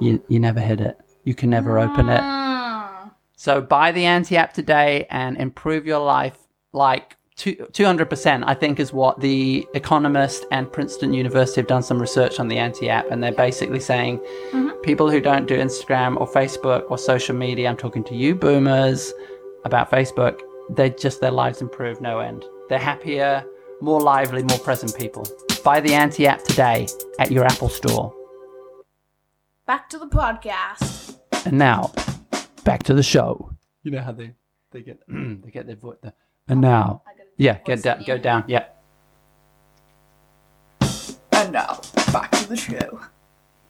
you 0.00 0.22
you 0.28 0.38
never 0.38 0.60
hit 0.60 0.80
it. 0.80 0.98
You 1.24 1.34
can 1.34 1.50
never 1.50 1.78
open 1.78 2.08
it. 2.08 2.20
Mm. 2.20 2.51
So 3.42 3.60
buy 3.60 3.90
the 3.90 4.04
anti 4.04 4.36
app 4.36 4.52
today 4.52 5.04
and 5.10 5.36
improve 5.36 5.84
your 5.84 5.98
life 5.98 6.38
like 6.72 7.16
two, 7.34 7.56
200%, 7.72 8.44
I 8.46 8.54
think, 8.54 8.78
is 8.78 8.92
what 8.92 9.18
The 9.18 9.66
Economist 9.74 10.46
and 10.52 10.70
Princeton 10.70 11.12
University 11.12 11.60
have 11.60 11.66
done 11.66 11.82
some 11.82 12.00
research 12.00 12.38
on 12.38 12.46
the 12.46 12.58
anti 12.58 12.88
app. 12.88 13.10
And 13.10 13.20
they're 13.20 13.32
basically 13.32 13.80
saying 13.80 14.18
mm-hmm. 14.52 14.68
people 14.82 15.10
who 15.10 15.20
don't 15.20 15.46
do 15.46 15.58
Instagram 15.58 16.20
or 16.20 16.28
Facebook 16.28 16.88
or 16.88 16.96
social 16.96 17.34
media, 17.34 17.68
I'm 17.68 17.76
talking 17.76 18.04
to 18.04 18.14
you 18.14 18.36
boomers 18.36 19.12
about 19.64 19.90
Facebook, 19.90 20.38
they 20.70 20.90
just, 20.90 21.20
their 21.20 21.32
lives 21.32 21.60
improve 21.60 22.00
no 22.00 22.20
end. 22.20 22.44
They're 22.68 22.78
happier, 22.78 23.44
more 23.80 24.00
lively, 24.00 24.44
more 24.44 24.60
present 24.60 24.96
people. 24.96 25.26
Buy 25.64 25.80
the 25.80 25.94
anti 25.94 26.28
app 26.28 26.44
today 26.44 26.86
at 27.18 27.32
your 27.32 27.44
Apple 27.44 27.70
store. 27.70 28.14
Back 29.66 29.88
to 29.88 29.98
the 29.98 30.06
podcast. 30.06 31.18
And 31.44 31.58
now, 31.58 31.90
back 32.64 32.82
to 32.84 32.94
the 32.94 33.02
show. 33.02 33.52
You 33.82 33.90
know 33.90 34.00
how 34.00 34.12
they 34.12 34.32
they 34.70 34.82
get 34.82 35.00
they 35.08 35.50
get 35.50 35.66
their 35.66 35.76
voice. 35.76 35.98
The, 36.02 36.12
and 36.48 36.60
now, 36.60 37.02
yeah, 37.36 37.58
get 37.64 37.82
down, 37.82 38.02
go 38.06 38.18
down, 38.18 38.44
yeah. 38.48 38.64
And 41.32 41.52
now, 41.52 41.80
back 42.12 42.30
to 42.32 42.48
the 42.48 42.56
show. 42.56 43.00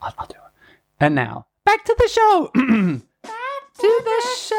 I'll, 0.00 0.14
I'll 0.18 0.26
do 0.26 0.34
it. 0.34 0.52
And 1.00 1.14
now, 1.14 1.46
back 1.64 1.84
to 1.84 1.94
the 1.98 2.08
show. 2.08 2.50
Back 3.22 3.74
to 3.78 4.02
the 4.04 4.20
show. 4.36 4.56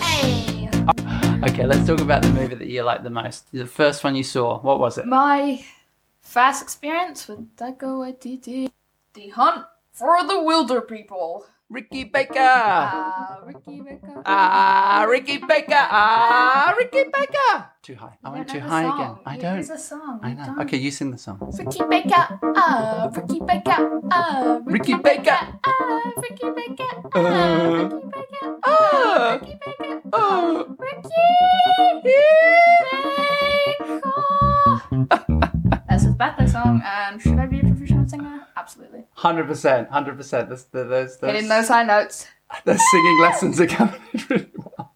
Hey. 0.00 0.68
Okay, 1.42 1.66
let's 1.66 1.86
talk 1.86 2.00
about 2.00 2.22
the 2.22 2.30
movie 2.30 2.54
that 2.54 2.66
you 2.66 2.82
like 2.82 3.02
the 3.02 3.10
most. 3.10 3.50
The 3.52 3.66
first 3.66 4.02
one 4.04 4.16
you 4.16 4.24
saw. 4.24 4.60
What 4.60 4.78
was 4.78 4.98
it? 4.98 5.06
My 5.06 5.62
first 6.30 6.62
experience 6.62 7.26
with 7.26 7.56
Taika 7.58 7.90
Waititi. 7.98 8.70
The 9.14 9.28
Hunt 9.34 9.66
for 9.92 10.22
the 10.22 10.38
Wilderpeople. 10.40 11.44
Ricky 11.68 12.02
Baker. 12.04 12.38
Ah, 12.38 13.38
Ricky 13.46 13.80
Baker. 13.80 14.22
Ah, 14.26 15.06
Ricky 15.08 15.38
Baker. 15.38 15.84
Ah, 15.90 16.74
Ricky 16.78 17.04
Baker. 17.14 17.52
Too 17.82 17.94
high. 17.94 18.18
I 18.24 18.28
went 18.30 18.48
too 18.48 18.58
high 18.58 18.82
song. 18.82 18.98
again. 19.00 19.14
I 19.26 19.36
don't. 19.38 19.58
is 19.58 19.70
a 19.70 19.78
song. 19.78 20.18
I 20.22 20.34
know. 20.34 20.44
don't. 20.46 20.60
Okay, 20.66 20.78
you 20.78 20.90
sing 20.90 21.10
the 21.10 21.18
song. 21.18 21.38
Ricky 21.58 21.82
Baker. 21.90 22.38
Ah, 22.58 23.10
Ricky 23.14 23.38
Baker. 23.38 23.78
Ah, 24.10 24.58
Ricky 24.64 24.94
Baker. 24.94 25.38
Ah, 25.62 26.10
Ricky 26.22 26.50
Baker. 26.50 26.90
Uh, 27.14 27.20
Ah, 27.22 27.78
Ricky 27.82 28.06
Baker. 28.10 28.50
Oh 28.66 29.30
Ricky 29.38 29.54
Baker. 29.62 29.94
uh, 30.12 30.18
Ah, 30.18 30.78
Ricky 34.90 35.04
Baker. 35.06 35.46
That's 35.90 36.04
his 36.04 36.14
birthday 36.14 36.46
song, 36.46 36.80
and 36.86 37.20
should 37.20 37.36
I 37.36 37.46
be 37.46 37.58
a 37.58 37.62
professional 37.64 38.08
singer? 38.08 38.46
Absolutely. 38.56 39.02
Hundred 39.14 39.48
percent, 39.48 39.90
hundred 39.90 40.16
percent. 40.16 40.48
Those, 40.48 40.64
those, 40.66 41.18
Hitting 41.20 41.48
those, 41.48 41.48
those 41.48 41.68
high 41.68 41.82
notes. 41.82 42.28
those 42.64 42.80
singing 42.92 43.20
lessons 43.20 43.60
are 43.60 43.66
coming 43.66 44.00
in 44.12 44.24
really 44.30 44.50
well. 44.56 44.94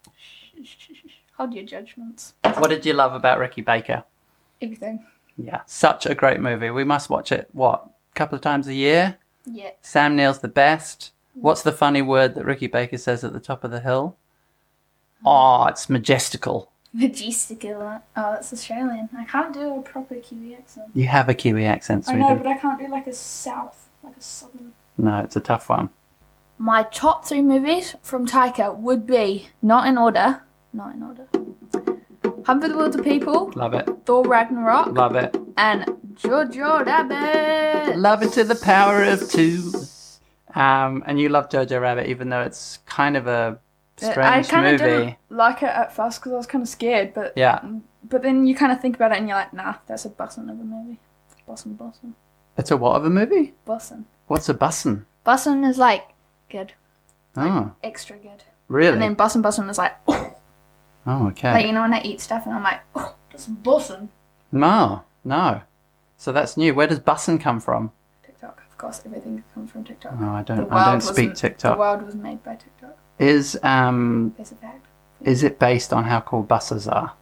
Hold 1.37 1.53
your 1.53 1.65
judgments. 1.65 2.33
What 2.43 2.69
did 2.69 2.85
you 2.85 2.93
love 2.93 3.13
about 3.13 3.39
Ricky 3.39 3.61
Baker? 3.61 4.05
Everything. 4.61 5.05
Yeah, 5.37 5.63
such 5.65 6.05
a 6.05 6.15
great 6.15 6.39
movie. 6.39 6.69
We 6.69 6.85
must 6.85 7.09
watch 7.09 7.33
it. 7.33 7.49
What, 7.51 7.85
a 7.85 8.15
couple 8.15 8.37
of 8.37 8.41
times 8.41 8.69
a 8.69 8.73
year? 8.73 9.17
Yeah. 9.45 9.71
Sam 9.81 10.15
Neill's 10.15 10.39
the 10.39 10.47
best. 10.47 11.11
What's 11.33 11.61
the 11.61 11.73
funny 11.73 12.01
word 12.01 12.35
that 12.35 12.45
Ricky 12.45 12.67
Baker 12.67 12.97
says 12.97 13.25
at 13.25 13.33
the 13.33 13.41
top 13.41 13.65
of 13.65 13.71
the 13.71 13.81
hill? 13.81 14.15
Oh, 15.25 15.65
it's 15.65 15.89
majestical. 15.89 16.71
Majestical. 17.01 17.81
Oh, 17.81 18.01
that's 18.15 18.53
Australian. 18.53 19.09
I 19.17 19.25
can't 19.25 19.53
do 19.53 19.75
a 19.79 19.81
proper 19.81 20.15
Kiwi 20.15 20.55
accent. 20.55 20.87
You 20.93 21.07
have 21.07 21.27
a 21.27 21.33
Kiwi 21.33 21.65
accent, 21.65 22.05
I 22.07 22.13
know, 22.13 22.35
but 22.35 22.47
I 22.47 22.57
can't 22.57 22.79
do 22.79 22.87
like 22.87 23.07
a 23.07 23.13
south, 23.13 23.89
like 24.03 24.15
a 24.17 24.21
southern. 24.21 24.71
No, 24.97 25.19
it's 25.19 25.35
a 25.35 25.41
tough 25.41 25.67
one. 25.69 25.89
My 26.57 26.83
top 26.83 27.25
three 27.25 27.41
movies 27.41 27.95
from 28.01 28.25
Taika 28.25 28.77
would 28.77 29.05
be, 29.05 29.49
not 29.61 29.87
in 29.87 29.97
order, 29.97 30.43
not 30.71 30.95
in 30.95 31.03
order, 31.03 31.27
Hunt 32.45 32.61
for 32.61 32.69
the 32.69 32.75
Wilderpeople, 32.75 33.55
Love 33.55 33.73
it. 33.73 33.89
Thor 34.05 34.23
Ragnarok, 34.23 34.93
Love 34.93 35.15
it. 35.15 35.35
and 35.57 35.83
Jojo 36.13 36.85
Rabbit. 36.85 37.97
Love 37.97 38.23
it 38.23 38.31
to 38.33 38.43
the 38.43 38.55
power 38.55 39.03
of 39.03 39.29
two. 39.29 39.71
Um, 40.53 41.03
and 41.07 41.19
you 41.19 41.27
love 41.27 41.49
Jojo 41.49 41.81
Rabbit, 41.81 42.07
even 42.07 42.29
though 42.29 42.41
it's 42.43 42.77
kind 42.85 43.17
of 43.17 43.27
a 43.27 43.59
Uh, 44.03 44.07
I 44.07 44.41
strange 44.41 44.47
kind 44.49 44.65
of 44.67 44.81
movie. 44.81 44.93
didn't 45.05 45.15
like 45.29 45.63
it 45.63 45.69
at 45.69 45.95
first 45.95 46.19
because 46.19 46.33
I 46.33 46.35
was 46.35 46.47
kind 46.47 46.61
of 46.61 46.67
scared, 46.67 47.13
but 47.13 47.33
Yeah, 47.35 47.59
um, 47.63 47.83
but 48.03 48.21
then 48.23 48.45
you 48.45 48.53
kind 48.55 48.71
of 48.71 48.81
think 48.81 48.95
about 48.95 49.11
it 49.13 49.17
and 49.19 49.27
you're 49.27 49.37
like, 49.37 49.53
nah, 49.53 49.75
that's 49.87 50.05
a 50.05 50.09
bussin' 50.09 50.51
of 50.51 50.59
a 50.59 50.63
movie. 50.63 50.99
Bussin', 51.47 51.77
bussin', 51.77 52.13
it's 52.57 52.71
a 52.71 52.77
what 52.77 52.95
of 52.95 53.05
a 53.05 53.09
movie? 53.09 53.53
bussin'. 53.67 54.03
What's 54.27 54.49
a 54.49 54.53
bussin'? 54.53 55.05
Bussin' 55.25 55.67
is 55.69 55.77
like 55.77 56.03
good, 56.49 56.73
Oh, 57.37 57.71
extra 57.83 58.17
good. 58.17 58.43
really? 58.67 58.93
And 58.93 59.01
then 59.01 59.15
bussin' 59.15 59.41
bussin' 59.41 59.69
is 59.69 59.77
like, 59.77 59.95
oh, 60.07 60.33
oh, 61.07 61.27
okay. 61.27 61.53
like 61.53 61.65
you 61.67 61.71
know 61.71 61.81
when 61.81 61.93
I 61.93 62.01
eat 62.01 62.19
stuff 62.19 62.45
and 62.45 62.53
I'm 62.55 62.63
like, 62.63 62.81
oh, 62.95 63.15
that's 63.31 63.47
bussin'. 63.47 64.09
No, 64.51 65.03
no. 65.23 65.61
So 66.17 66.31
that's 66.31 66.57
new. 66.57 66.73
Where 66.73 66.87
does 66.87 66.99
bussin' 66.99 67.39
come 67.39 67.59
from? 67.59 67.91
TikTok, 68.25 68.61
of 68.69 68.77
course, 68.77 69.01
everything 69.05 69.43
comes 69.53 69.71
from 69.71 69.83
TikTok. 69.83 70.19
No, 70.19 70.29
I 70.31 70.43
don't. 70.43 70.71
I 70.71 70.91
don't 70.91 71.01
speak 71.01 71.35
TikTok. 71.35 71.75
The 71.75 71.79
world 71.79 72.03
was 72.05 72.15
made 72.15 72.43
by 72.43 72.55
TikTok. 72.55 72.97
Is 73.19 73.57
um 73.63 74.35
is 75.23 75.43
it 75.43 75.57
based 75.59 75.93
on 75.93 76.03
how 76.03 76.21
cool 76.21 76.43
buses 76.43 76.87
are? 76.87 77.13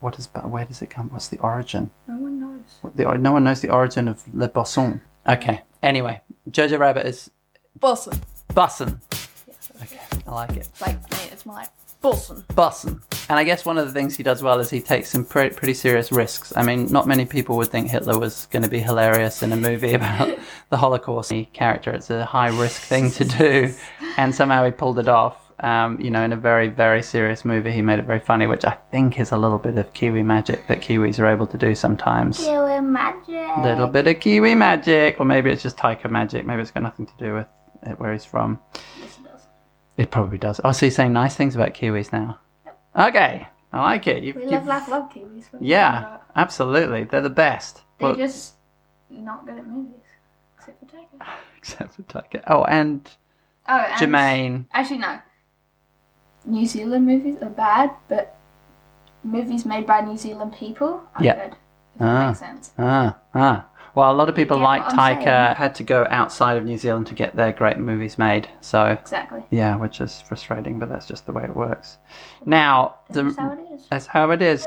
What 0.00 0.18
is 0.18 0.28
where 0.42 0.64
does 0.64 0.82
it 0.82 0.90
come? 0.90 1.08
What's 1.10 1.28
the 1.28 1.38
origin? 1.38 1.90
No 2.08 2.16
one 2.16 2.40
knows. 2.40 2.60
What 2.82 2.96
the 2.96 3.04
no 3.18 3.32
one 3.32 3.44
knows 3.44 3.60
the 3.60 3.70
origin 3.70 4.08
of 4.08 4.22
le 4.34 4.48
bosson. 4.48 5.00
Okay. 5.26 5.62
Anyway, 5.82 6.20
Jojo 6.50 6.78
Rabbit 6.78 7.06
is 7.06 7.30
Bussin'. 7.78 8.20
bussin'. 8.48 9.00
Yes, 9.46 9.72
Okay, 9.82 10.00
I 10.26 10.30
like 10.30 10.50
it. 10.50 10.56
It's 10.68 10.80
like 10.80 11.10
me, 11.10 11.18
it's 11.32 11.46
more 11.46 11.56
like. 11.56 11.68
Bussin'. 12.02 13.02
And 13.28 13.38
I 13.38 13.44
guess 13.44 13.64
one 13.64 13.78
of 13.78 13.86
the 13.86 13.92
things 13.92 14.16
he 14.16 14.22
does 14.22 14.42
well 14.42 14.60
is 14.60 14.68
he 14.68 14.80
takes 14.82 15.08
some 15.08 15.24
pretty, 15.24 15.54
pretty 15.54 15.72
serious 15.74 16.12
risks. 16.12 16.52
I 16.56 16.62
mean, 16.62 16.86
not 16.86 17.06
many 17.06 17.24
people 17.24 17.56
would 17.56 17.68
think 17.68 17.88
Hitler 17.90 18.18
was 18.18 18.46
going 18.46 18.62
to 18.62 18.68
be 18.68 18.80
hilarious 18.80 19.42
in 19.42 19.52
a 19.52 19.56
movie 19.56 19.92
about 19.94 20.38
the 20.68 20.76
Holocaust 20.76 21.32
character. 21.54 21.90
It's 21.92 22.10
a 22.10 22.24
high 22.26 22.48
risk 22.48 22.82
thing 22.82 23.10
to 23.12 23.24
do, 23.24 23.72
and 24.18 24.34
somehow 24.34 24.64
he 24.64 24.70
pulled 24.72 24.98
it 24.98 25.08
off. 25.08 25.38
Um, 25.60 25.98
you 26.00 26.10
know, 26.10 26.22
in 26.22 26.32
a 26.32 26.36
very, 26.36 26.68
very 26.68 27.02
serious 27.02 27.44
movie, 27.44 27.70
he 27.70 27.80
made 27.80 27.98
it 27.98 28.04
very 28.04 28.20
funny, 28.20 28.46
which 28.46 28.64
I 28.64 28.76
think 28.90 29.18
is 29.18 29.30
a 29.30 29.38
little 29.38 29.58
bit 29.58 29.78
of 29.78 29.90
Kiwi 29.94 30.22
magic 30.22 30.66
that 30.66 30.80
Kiwis 30.80 31.18
are 31.18 31.26
able 31.26 31.46
to 31.46 31.56
do 31.56 31.74
sometimes. 31.74 32.38
Kiwi 32.38 32.80
magic. 32.80 33.56
little 33.62 33.86
bit 33.86 34.06
of 34.06 34.20
Kiwi 34.20 34.54
magic, 34.54 35.18
or 35.18 35.24
maybe 35.24 35.50
it's 35.50 35.62
just 35.62 35.76
Taika 35.78 36.10
magic. 36.10 36.44
Maybe 36.44 36.60
it's 36.60 36.72
got 36.72 36.82
nothing 36.82 37.06
to 37.06 37.12
do 37.18 37.34
with 37.34 37.46
it, 37.84 37.98
where 37.98 38.12
he's 38.12 38.24
from. 38.24 38.58
Yes, 39.00 39.16
it 39.16 39.24
does. 39.24 39.46
It 39.96 40.10
probably 40.10 40.38
does. 40.38 40.60
Oh, 40.62 40.72
so 40.72 40.86
you're 40.86 40.90
saying 40.90 41.12
nice 41.12 41.36
things 41.36 41.54
about 41.54 41.72
Kiwis 41.72 42.12
now? 42.12 42.40
Okay, 42.96 43.46
I 43.72 43.80
like 43.82 44.06
it. 44.06 44.22
You've, 44.22 44.36
We 44.36 44.42
you've- 44.42 44.54
love, 44.54 44.66
laugh, 44.66 44.88
love 44.88 45.12
yeah, 45.60 46.18
absolutely. 46.36 47.04
They're 47.04 47.20
the 47.20 47.30
best. 47.30 47.82
They're 47.98 48.08
Well, 48.10 48.16
just 48.16 48.54
not 49.10 49.44
good 49.46 49.58
at 49.58 49.66
movies. 49.66 49.94
Except 50.58 50.78
for 50.80 50.96
Taika. 50.96 51.26
except 51.58 51.94
for 51.94 52.02
Taika. 52.02 52.42
Oh, 52.46 52.64
and 52.64 53.08
Oh, 53.66 53.78
and 53.78 53.98
Jemaine. 53.98 54.66
Actually, 54.72 54.98
no. 54.98 55.18
New 56.44 56.66
Zealand 56.66 57.06
movies 57.06 57.36
are 57.42 57.48
bad, 57.48 57.90
but 58.08 58.36
movies 59.24 59.64
made 59.64 59.86
by 59.86 60.02
New 60.02 60.16
Zealand 60.18 60.52
people 60.52 61.02
are 61.16 61.24
Yeah. 61.24 61.34
good. 61.34 61.52
If 61.94 61.98
that 62.00 62.06
Ah. 62.06 62.26
makes 62.28 62.38
sense. 62.38 62.72
Ah, 62.78 63.16
ah. 63.34 63.64
Well, 63.94 64.10
a 64.10 64.16
lot 64.16 64.28
of 64.28 64.34
people 64.34 64.56
get 64.58 64.64
like 64.64 64.82
Taika 64.86 65.24
saying? 65.24 65.56
had 65.56 65.74
to 65.76 65.84
go 65.84 66.04
outside 66.10 66.56
of 66.56 66.64
New 66.64 66.76
Zealand 66.78 67.06
to 67.08 67.14
get 67.14 67.36
their 67.36 67.52
great 67.52 67.78
movies 67.78 68.18
made. 68.18 68.48
So 68.60 68.86
Exactly. 68.86 69.44
yeah, 69.50 69.76
which 69.76 70.00
is 70.00 70.20
frustrating, 70.20 70.78
but 70.80 70.88
that's 70.88 71.06
just 71.06 71.26
the 71.26 71.32
way 71.32 71.44
it 71.44 71.54
works. 71.54 71.98
Now, 72.44 72.96
That's 73.10 73.36
how 73.36 73.52
it 73.52 73.58
is. 73.72 73.86
that's 73.90 74.06
how 74.06 74.30
it 74.32 74.42
is. 74.42 74.66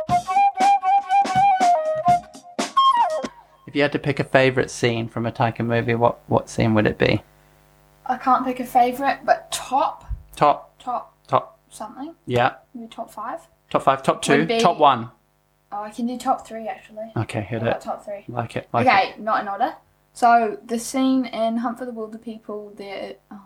If 3.68 3.76
you 3.76 3.82
had 3.82 3.92
to 3.92 4.00
pick 4.00 4.20
a 4.22 4.24
favorite 4.24 4.72
scene 4.72 5.10
from 5.10 5.26
a 5.26 5.32
Taika 5.32 5.60
movie, 5.66 5.94
what 5.96 6.20
what 6.28 6.50
scene 6.50 6.74
would 6.74 6.88
it 6.88 6.98
be? 6.98 7.22
I 8.06 8.16
can't 8.16 8.46
pick 8.46 8.62
a 8.62 8.66
favourite, 8.66 9.26
but 9.26 9.52
top, 9.52 10.06
Top, 10.38 10.78
top 10.80 11.18
top, 11.28 11.60
something. 11.70 12.16
yeah. 12.26 12.54
Maybe 12.74 12.88
top 12.88 13.12
five. 13.12 13.42
Top 13.70 13.84
five, 13.84 14.02
top 14.04 14.22
two, 14.22 14.46
top 14.60 14.78
one. 14.78 15.12
Oh, 15.72 15.84
I 15.84 15.90
can 15.92 16.06
do 16.08 16.18
top 16.18 16.48
three 16.48 16.68
actually. 16.68 17.12
Okay, 17.16 17.42
hit 17.42 17.62
about 17.62 17.78
it. 17.78 17.82
top 17.82 18.06
three? 18.06 18.24
Like 18.28 18.56
it, 18.56 18.70
like 18.74 18.86
it. 18.86 18.90
okay, 18.90 19.16
not 19.22 19.42
in 19.42 19.48
order. 19.50 19.76
So 20.14 20.58
the 20.66 20.80
scene 20.80 21.26
in 21.26 21.58
Hunt 21.58 21.78
for 21.78 21.86
the 21.86 21.92
Wilderpeople, 21.92 22.76
there. 22.78 23.16
Oh, 23.30 23.42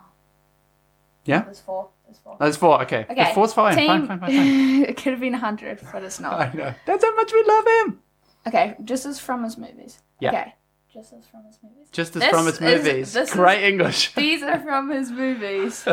Yeah? 1.26 1.42
There's 1.44 1.60
four. 1.60 1.90
There's 2.06 2.20
four. 2.20 2.38
That's 2.40 2.58
four. 2.58 2.82
Okay, 2.84 3.06
Okay. 3.10 3.32
Four's 3.34 3.54
fine. 3.54 3.76
Team- 3.76 3.88
Fine, 3.88 4.08
fine, 4.08 4.20
fine, 4.20 4.30
fine. 4.30 4.84
it 4.90 4.98
could 4.98 5.12
have 5.14 5.20
been 5.20 5.34
a 5.34 5.38
hundred, 5.40 5.80
but 5.92 6.04
it's 6.04 6.20
not. 6.20 6.34
I 6.40 6.52
know. 6.54 6.74
That's 6.86 7.04
how 7.04 7.16
much 7.16 7.32
we 7.34 7.44
love 7.44 7.66
him. 7.68 8.00
Okay, 8.48 8.76
just 8.84 9.06
as 9.06 9.20
from 9.20 9.44
his 9.44 9.58
movies. 9.58 10.00
Yeah. 10.20 10.30
Okay, 10.30 10.54
just 10.94 11.14
as 11.14 11.26
from 11.28 11.44
his 11.46 11.58
movies. 11.64 11.88
Just 11.92 12.16
as 12.16 12.22
This 12.22 12.30
from 12.32 12.46
his 12.46 12.62
movies. 12.62 13.16
is- 13.16 13.32
Great 13.32 13.64
English. 13.64 14.14
These 14.16 14.42
are 14.44 14.60
from 14.60 14.90
his 14.92 15.12
movies. 15.12 15.86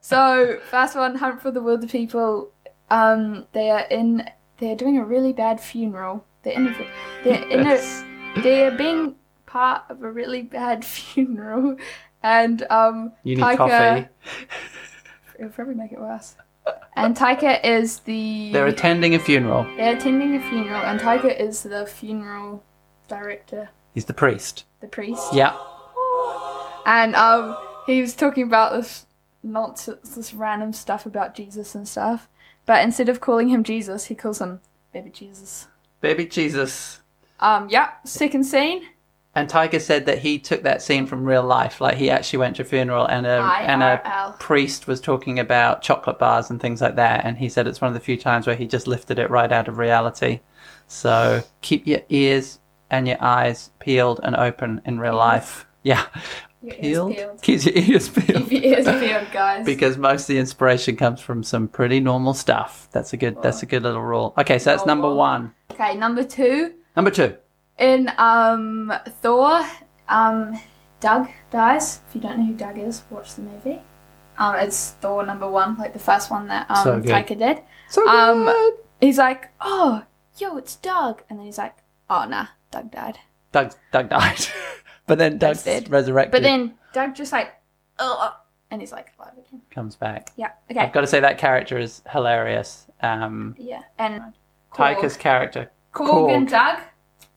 So 0.00 0.58
first 0.70 0.96
one, 0.96 1.14
Hunt 1.16 1.40
for 1.42 1.50
the 1.50 1.60
Wilderpeople. 1.60 2.48
Um, 2.90 3.46
they 3.52 3.70
are 3.70 3.86
in. 3.90 4.28
They 4.58 4.70
are 4.72 4.76
doing 4.76 4.98
a 4.98 5.04
really 5.04 5.32
bad 5.32 5.60
funeral. 5.60 6.24
They're 6.42 6.54
in. 6.54 6.68
A, 6.68 6.86
they're 7.24 7.48
in 7.48 7.66
a. 7.66 8.40
They 8.42 8.66
are 8.66 8.70
being 8.70 9.14
part 9.46 9.82
of 9.88 10.02
a 10.02 10.10
really 10.10 10.42
bad 10.42 10.84
funeral, 10.84 11.76
and 12.22 12.64
um. 12.70 13.12
You 13.22 13.36
need 13.36 13.42
Taika- 13.42 13.56
coffee. 13.56 14.08
It'll 15.38 15.50
probably 15.50 15.74
make 15.74 15.92
it 15.92 16.00
worse. 16.00 16.36
And 16.96 17.16
Taika 17.16 17.62
is 17.64 18.00
the. 18.00 18.50
They're 18.52 18.66
attending 18.66 19.14
a 19.14 19.18
funeral. 19.18 19.64
They're 19.76 19.96
attending 19.96 20.36
a 20.36 20.40
funeral, 20.48 20.82
and 20.82 21.00
Taika 21.00 21.38
is 21.38 21.62
the 21.64 21.86
funeral 21.86 22.62
director, 23.08 23.68
He's 23.92 24.06
the 24.06 24.14
priest. 24.14 24.64
the 24.80 24.86
priest. 24.86 25.34
Yeah. 25.34 25.56
And 26.86 27.14
um, 27.14 27.56
he 27.86 28.00
was 28.00 28.14
talking 28.14 28.44
about 28.44 28.72
this 28.72 29.06
nonsense, 29.42 30.14
this 30.14 30.32
random 30.34 30.72
stuff 30.72 31.06
about 31.06 31.34
Jesus 31.34 31.74
and 31.74 31.86
stuff. 31.86 32.28
But 32.66 32.82
instead 32.82 33.08
of 33.08 33.20
calling 33.20 33.48
him 33.48 33.62
Jesus, 33.62 34.06
he 34.06 34.14
calls 34.14 34.40
him 34.40 34.60
baby 34.92 35.10
Jesus. 35.10 35.68
Baby 36.00 36.26
Jesus. 36.26 37.00
Um, 37.40 37.68
yeah. 37.68 37.90
Second 38.04 38.44
scene. 38.44 38.82
And 39.36 39.48
Taika 39.48 39.80
said 39.80 40.06
that 40.06 40.18
he 40.18 40.38
took 40.38 40.62
that 40.62 40.80
scene 40.80 41.06
from 41.06 41.24
real 41.24 41.42
life. 41.42 41.80
Like 41.80 41.96
he 41.96 42.08
actually 42.08 42.38
went 42.38 42.56
to 42.56 42.62
a 42.62 42.64
funeral 42.64 43.04
and 43.06 43.26
a 43.26 43.40
and 43.40 43.82
a 43.82 44.34
priest 44.38 44.86
was 44.86 45.00
talking 45.00 45.40
about 45.40 45.82
chocolate 45.82 46.20
bars 46.20 46.50
and 46.50 46.60
things 46.60 46.80
like 46.80 46.94
that. 46.96 47.24
And 47.24 47.36
he 47.36 47.48
said 47.48 47.66
it's 47.66 47.80
one 47.80 47.88
of 47.88 47.94
the 47.94 48.00
few 48.00 48.16
times 48.16 48.46
where 48.46 48.54
he 48.54 48.66
just 48.66 48.86
lifted 48.86 49.18
it 49.18 49.30
right 49.30 49.50
out 49.50 49.66
of 49.66 49.78
reality. 49.78 50.40
So 50.86 51.42
keep 51.62 51.84
your 51.86 52.02
ears 52.10 52.60
and 52.90 53.08
your 53.08 53.20
eyes 53.20 53.70
peeled 53.80 54.20
and 54.22 54.36
open 54.36 54.80
in 54.84 55.00
real 55.00 55.16
life. 55.16 55.66
Yeah. 55.82 56.06
Your 56.64 56.74
Peeled? 56.74 57.14
peeled. 57.16 57.42
Keep 57.42 57.64
your 57.66 57.74
ears 57.76 58.08
peeled. 58.08 58.48
Keep 58.48 58.52
your 58.52 58.62
ears 58.72 58.84
peeled, 58.86 59.26
guys. 59.32 59.66
because 59.66 59.98
most 59.98 60.22
of 60.22 60.26
the 60.28 60.38
inspiration 60.38 60.96
comes 60.96 61.20
from 61.20 61.42
some 61.42 61.68
pretty 61.68 62.00
normal 62.00 62.32
stuff. 62.34 62.88
That's 62.92 63.12
a 63.12 63.16
good. 63.16 63.42
That's 63.42 63.62
a 63.62 63.66
good 63.66 63.82
little 63.82 64.00
rule. 64.02 64.32
Okay, 64.38 64.58
so 64.58 64.70
that's 64.70 64.86
number 64.86 65.12
one. 65.14 65.52
okay, 65.72 65.94
number 65.96 66.24
two. 66.24 66.72
Number 66.96 67.10
two. 67.10 67.36
In 67.78 68.10
um 68.18 68.92
Thor, 69.20 69.60
um 70.08 70.58
Doug 71.00 71.28
dies. 71.50 72.00
If 72.08 72.14
you 72.14 72.20
don't 72.22 72.38
know 72.38 72.46
who 72.46 72.54
Doug 72.54 72.78
is, 72.78 73.02
watch 73.10 73.34
the 73.34 73.42
movie. 73.42 73.80
Um, 74.38 74.54
it's 74.56 74.92
Thor 75.00 75.24
number 75.26 75.48
one, 75.50 75.76
like 75.76 75.92
the 75.92 75.98
first 75.98 76.30
one 76.30 76.48
that 76.48 76.70
um 76.70 76.82
So. 76.84 77.00
Taika 77.00 77.38
did. 77.38 77.60
So 77.90 78.08
Um, 78.08 78.44
good. 78.46 78.74
He's 79.00 79.18
like, 79.18 79.50
oh, 79.60 80.04
yo, 80.38 80.56
it's 80.56 80.76
Doug, 80.76 81.22
and 81.28 81.38
then 81.38 81.46
he's 81.46 81.58
like, 81.58 81.76
oh 82.08 82.24
nah, 82.26 82.46
Doug 82.70 82.90
died. 82.90 83.18
Doug, 83.52 83.74
Doug 83.92 84.08
died. 84.08 84.40
but 85.06 85.18
then 85.18 85.38
Doug's 85.38 85.62
dead. 85.64 85.90
resurrected. 85.90 86.32
But 86.32 86.42
then 86.42 86.74
Doug 86.92 87.14
just 87.14 87.32
like, 87.32 87.52
oh, 87.98 88.36
and 88.70 88.80
he's 88.80 88.92
like 88.92 89.12
alive 89.18 89.32
again. 89.38 89.60
comes 89.70 89.96
back. 89.96 90.30
Yeah. 90.36 90.52
Okay. 90.70 90.80
I've 90.80 90.92
got 90.92 91.02
to 91.02 91.06
say 91.06 91.20
that 91.20 91.38
character 91.38 91.78
is 91.78 92.02
hilarious. 92.10 92.86
Um, 93.02 93.54
Yeah. 93.58 93.82
And 93.98 94.32
Taika's 94.74 95.16
character. 95.16 95.70
Korg, 95.92 96.08
Korg. 96.08 96.36
and 96.36 96.48
Doug, 96.48 96.78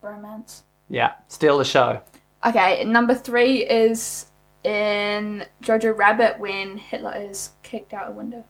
romance. 0.01 0.63
Yeah, 0.89 1.13
steal 1.27 1.58
the 1.58 1.65
show. 1.65 2.01
Okay, 2.45 2.84
number 2.86 3.13
three 3.13 3.65
is 3.65 4.27
in 4.63 5.45
Jojo 5.62 5.95
Rabbit 5.95 6.39
when 6.39 6.77
Hitler 6.77 7.13
is 7.15 7.51
kicked 7.63 7.93
out 7.93 8.08
a 8.10 8.12
window. 8.12 8.43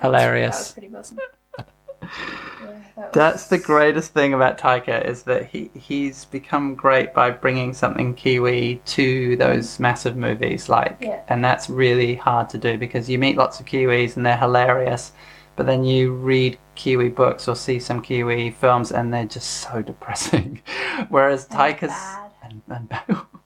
Hilarious. 0.00 0.56
That 0.56 0.60
was 0.60 0.72
pretty 0.72 0.96
awesome. 0.96 1.18
That 2.96 3.12
That's 3.12 3.46
the 3.46 3.58
greatest 3.58 4.12
thing 4.12 4.34
about 4.34 4.58
Taika 4.58 5.04
is 5.06 5.22
that 5.22 5.46
he 5.46 5.70
he's 5.74 6.26
become 6.26 6.74
great 6.74 7.14
by 7.14 7.30
bringing 7.30 7.72
something 7.72 8.14
Kiwi 8.14 8.82
to 8.86 9.36
those 9.36 9.80
massive 9.80 10.16
movies, 10.16 10.68
like, 10.68 10.98
Yeah. 11.00 11.20
and 11.28 11.42
that's 11.42 11.70
really 11.70 12.14
hard 12.16 12.48
to 12.50 12.58
do 12.58 12.76
because 12.76 13.08
you 13.08 13.18
meet 13.18 13.36
lots 13.36 13.58
of 13.60 13.66
Kiwis 13.66 14.16
and 14.16 14.26
they're 14.26 14.36
hilarious, 14.36 15.12
but 15.56 15.66
then 15.66 15.84
you 15.84 16.12
read 16.12 16.58
Kiwi 16.74 17.08
books 17.08 17.48
or 17.48 17.56
see 17.56 17.78
some 17.78 18.02
Kiwi 18.02 18.50
films 18.50 18.92
and 18.92 19.12
they're 19.14 19.24
just 19.24 19.48
so 19.50 19.80
depressing. 19.90 20.60
Whereas 21.08 21.46
Taika's 21.48 21.92
and, 22.42 22.60
and. 22.68 22.90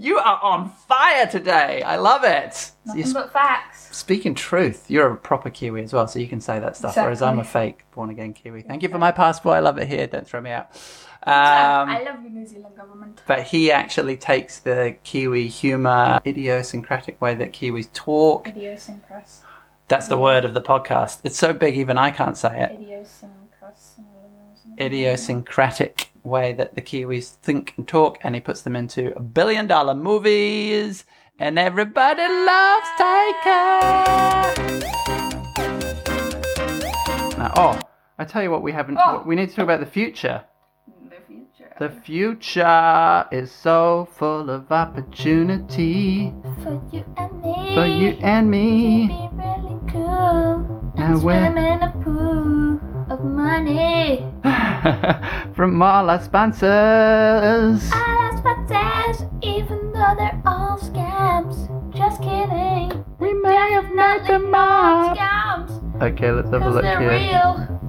you 0.00 0.18
are 0.18 0.40
on 0.42 0.70
fire 0.70 1.26
today. 1.26 1.82
I 1.82 1.96
love 1.96 2.24
it. 2.24 2.70
Nothing 2.86 3.04
You're 3.04 3.12
but 3.12 3.32
facts. 3.32 3.94
Speaking 3.96 4.34
truth, 4.34 4.86
you're 4.90 5.12
a 5.12 5.16
proper 5.16 5.50
Kiwi 5.50 5.82
as 5.82 5.92
well, 5.92 6.08
so 6.08 6.18
you 6.18 6.26
can 6.26 6.40
say 6.40 6.58
that 6.58 6.76
stuff. 6.76 6.96
Whereas 6.96 7.20
I'm 7.22 7.38
a 7.38 7.44
fake 7.44 7.84
born 7.92 8.08
again 8.10 8.32
Kiwi. 8.32 8.62
Thank 8.62 8.82
you 8.82 8.88
for 8.88 8.98
my 8.98 9.12
passport. 9.12 9.56
I 9.56 9.60
love 9.60 9.78
it 9.78 9.88
here. 9.88 10.06
Don't 10.06 10.26
throw 10.26 10.40
me 10.40 10.50
out. 10.50 10.68
I 11.24 11.82
Um, 11.98 12.04
love 12.06 12.22
the 12.22 12.30
New 12.30 12.46
Zealand 12.46 12.76
government. 12.76 13.20
but 13.26 13.42
he 13.42 13.70
actually 13.70 14.16
takes 14.16 14.58
the 14.60 14.96
Kiwi 15.04 15.48
humour, 15.48 16.18
idiosyncratic 16.26 17.20
way 17.20 17.34
that 17.34 17.52
Kiwis 17.52 17.92
talk. 17.92 18.48
Idiosyncras. 18.48 19.42
That's 19.88 20.08
the 20.08 20.16
word 20.16 20.46
of 20.46 20.54
the 20.54 20.62
podcast. 20.62 21.18
It's 21.24 21.36
so 21.36 21.52
big, 21.52 21.76
even 21.76 21.98
I 21.98 22.10
can't 22.10 22.38
say 22.38 22.62
it. 22.62 22.72
Idiosyncras. 22.80 23.96
Idiosyncratic 24.80 26.09
way 26.22 26.52
that 26.54 26.74
the 26.74 26.82
Kiwis 26.82 27.36
think 27.36 27.74
and 27.76 27.86
talk, 27.86 28.18
and 28.22 28.34
he 28.34 28.40
puts 28.40 28.62
them 28.62 28.76
into 28.76 29.18
billion 29.20 29.66
dollar 29.66 29.94
movies, 29.94 31.04
and 31.38 31.58
everybody 31.58 32.22
loves 32.22 32.88
Taika. 32.98 34.50
Now, 37.38 37.52
oh, 37.56 37.80
I 38.18 38.24
tell 38.24 38.42
you 38.42 38.50
what, 38.50 38.62
we 38.62 38.72
haven't. 38.72 38.98
Oh. 39.00 39.22
We 39.26 39.34
need 39.34 39.48
to 39.48 39.54
talk 39.56 39.64
about 39.64 39.80
the 39.80 39.86
future. 39.86 40.44
The 41.08 41.16
future. 41.26 41.74
The 41.78 41.88
future 41.88 43.26
is 43.32 43.50
so 43.50 44.08
full 44.12 44.50
of 44.50 44.70
opportunity 44.70 46.34
For 46.62 46.82
you 46.92 47.04
and 47.16 47.40
me. 47.40 47.74
for 47.74 47.86
you 47.86 48.18
and 48.20 48.50
me. 48.50 49.06
Be 49.08 49.28
really 49.32 49.80
cool. 49.90 50.92
And 50.98 51.18
swim 51.20 51.56
in 51.56 51.82
a 51.82 51.90
pool 52.04 52.89
of 53.10 53.24
money. 53.24 54.24
From 55.54 55.82
all 55.82 56.08
our 56.08 56.22
sponsors. 56.22 57.90
I 57.92 58.14
lost 58.14 58.44
my 58.44 58.64
dash, 58.68 59.16
even 59.42 59.92
though 59.92 60.14
they're 60.16 60.40
all 60.46 60.78
scams. 60.78 61.68
Just 61.94 62.22
kidding. 62.22 63.04
We 63.18 63.32
may 63.34 63.72
have 63.72 63.92
met 63.92 64.26
them 64.26 64.54
all. 64.54 65.14
scams. 65.14 66.02
Okay, 66.02 66.30
let's 66.30 66.50
have 66.50 66.62
a 66.62 66.70
look 66.70 66.82
they're 66.82 67.00
here. 67.00 67.10
real. 67.10 67.80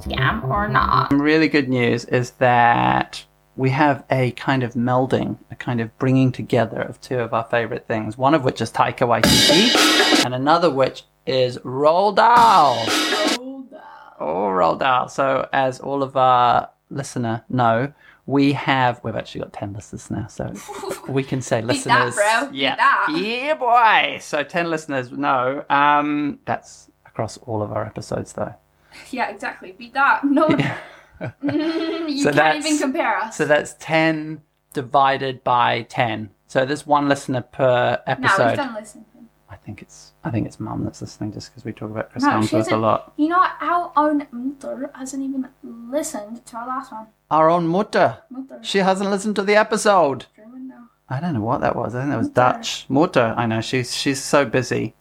Scam 0.00 0.44
or 0.48 0.68
not. 0.68 1.10
Some 1.10 1.22
really 1.22 1.48
good 1.48 1.68
news 1.68 2.04
is 2.06 2.32
that 2.32 3.24
we 3.56 3.70
have 3.70 4.04
a 4.10 4.32
kind 4.32 4.64
of 4.64 4.74
melding, 4.74 5.38
a 5.52 5.54
kind 5.54 5.80
of 5.80 5.96
bringing 5.98 6.32
together 6.32 6.82
of 6.82 7.00
two 7.00 7.20
of 7.20 7.32
our 7.32 7.44
favorite 7.44 7.86
things. 7.86 8.18
One 8.18 8.34
of 8.34 8.42
which 8.44 8.60
is 8.60 8.72
Taika 8.72 9.06
Waititi, 9.06 10.24
and 10.24 10.34
another 10.34 10.70
which 10.70 11.04
is 11.24 11.56
Roald 11.58 12.16
Dahl. 12.16 12.84
Oh, 14.20 14.48
Roald 14.48 14.80
Dahl. 14.80 15.08
So, 15.08 15.48
as 15.52 15.80
all 15.80 16.02
of 16.02 16.16
our 16.16 16.70
listener 16.90 17.44
know, 17.48 17.92
we 18.26 18.52
have 18.52 19.00
we've 19.04 19.16
actually 19.16 19.42
got 19.42 19.52
ten 19.52 19.72
listeners 19.72 20.10
now, 20.10 20.26
so 20.28 20.52
we 21.08 21.22
can 21.22 21.42
say 21.42 21.60
that, 21.60 21.66
listeners. 21.66 22.14
Beat 22.50 22.54
Yeah, 22.62 22.76
that. 22.76 23.14
yeah, 23.16 23.54
boy. 23.54 24.18
So 24.20 24.42
ten 24.42 24.70
listeners 24.70 25.10
No, 25.12 25.64
Um, 25.68 26.38
that's 26.46 26.90
across 27.06 27.36
all 27.38 27.62
of 27.62 27.70
our 27.72 27.84
episodes, 27.84 28.32
though. 28.32 28.54
Yeah, 29.10 29.28
exactly. 29.28 29.72
Beat 29.72 29.92
that. 29.94 30.22
No. 30.24 30.46
you 31.42 32.22
So 32.22 32.32
can't 32.32 32.64
even 32.64 32.78
compare 32.78 33.18
us. 33.18 33.36
So 33.36 33.44
that's 33.44 33.74
10 33.80 34.40
divided 34.72 35.42
by 35.44 35.82
10. 35.82 36.30
So 36.46 36.64
there's 36.64 36.86
one 36.86 37.08
listener 37.08 37.42
per 37.42 37.98
no, 38.06 38.12
episode. 38.12 38.46
we've 38.46 38.56
done 38.56 38.74
listening. 38.74 39.04
I 39.64 39.66
think 39.66 39.80
it's 39.80 40.12
I 40.22 40.30
think 40.30 40.46
it's 40.46 40.60
mum 40.60 40.84
that's 40.84 41.00
listening 41.00 41.32
just 41.32 41.50
because 41.50 41.64
we 41.64 41.72
talk 41.72 41.90
about 41.90 42.12
Chris 42.12 42.22
No, 42.22 42.32
Hemsworth 42.32 42.70
a 42.70 42.76
lot. 42.76 43.14
You 43.16 43.28
know? 43.28 43.42
Our 43.62 43.92
own 43.96 44.26
mother 44.30 44.90
hasn't 44.94 45.22
even 45.22 45.48
listened 45.62 46.44
to 46.44 46.56
our 46.58 46.66
last 46.66 46.92
one. 46.92 47.06
Our 47.30 47.48
own 47.48 47.66
mutter. 47.66 48.18
Mother. 48.28 48.58
She 48.62 48.78
hasn't 48.78 49.08
listened 49.08 49.36
to 49.36 49.42
the 49.42 49.56
episode. 49.56 50.26
German 50.36 50.68
now. 50.68 50.90
I 51.08 51.18
don't 51.18 51.32
know 51.32 51.40
what 51.40 51.62
that 51.62 51.76
was. 51.76 51.94
I 51.94 52.00
think 52.00 52.10
that 52.10 52.18
was 52.18 52.28
Mutter. 52.28 52.58
Dutch. 52.58 52.84
Mutter. 52.90 53.34
I 53.38 53.46
know. 53.46 53.62
She's 53.62 53.96
she's 53.96 54.22
so 54.22 54.44
busy 54.44 54.94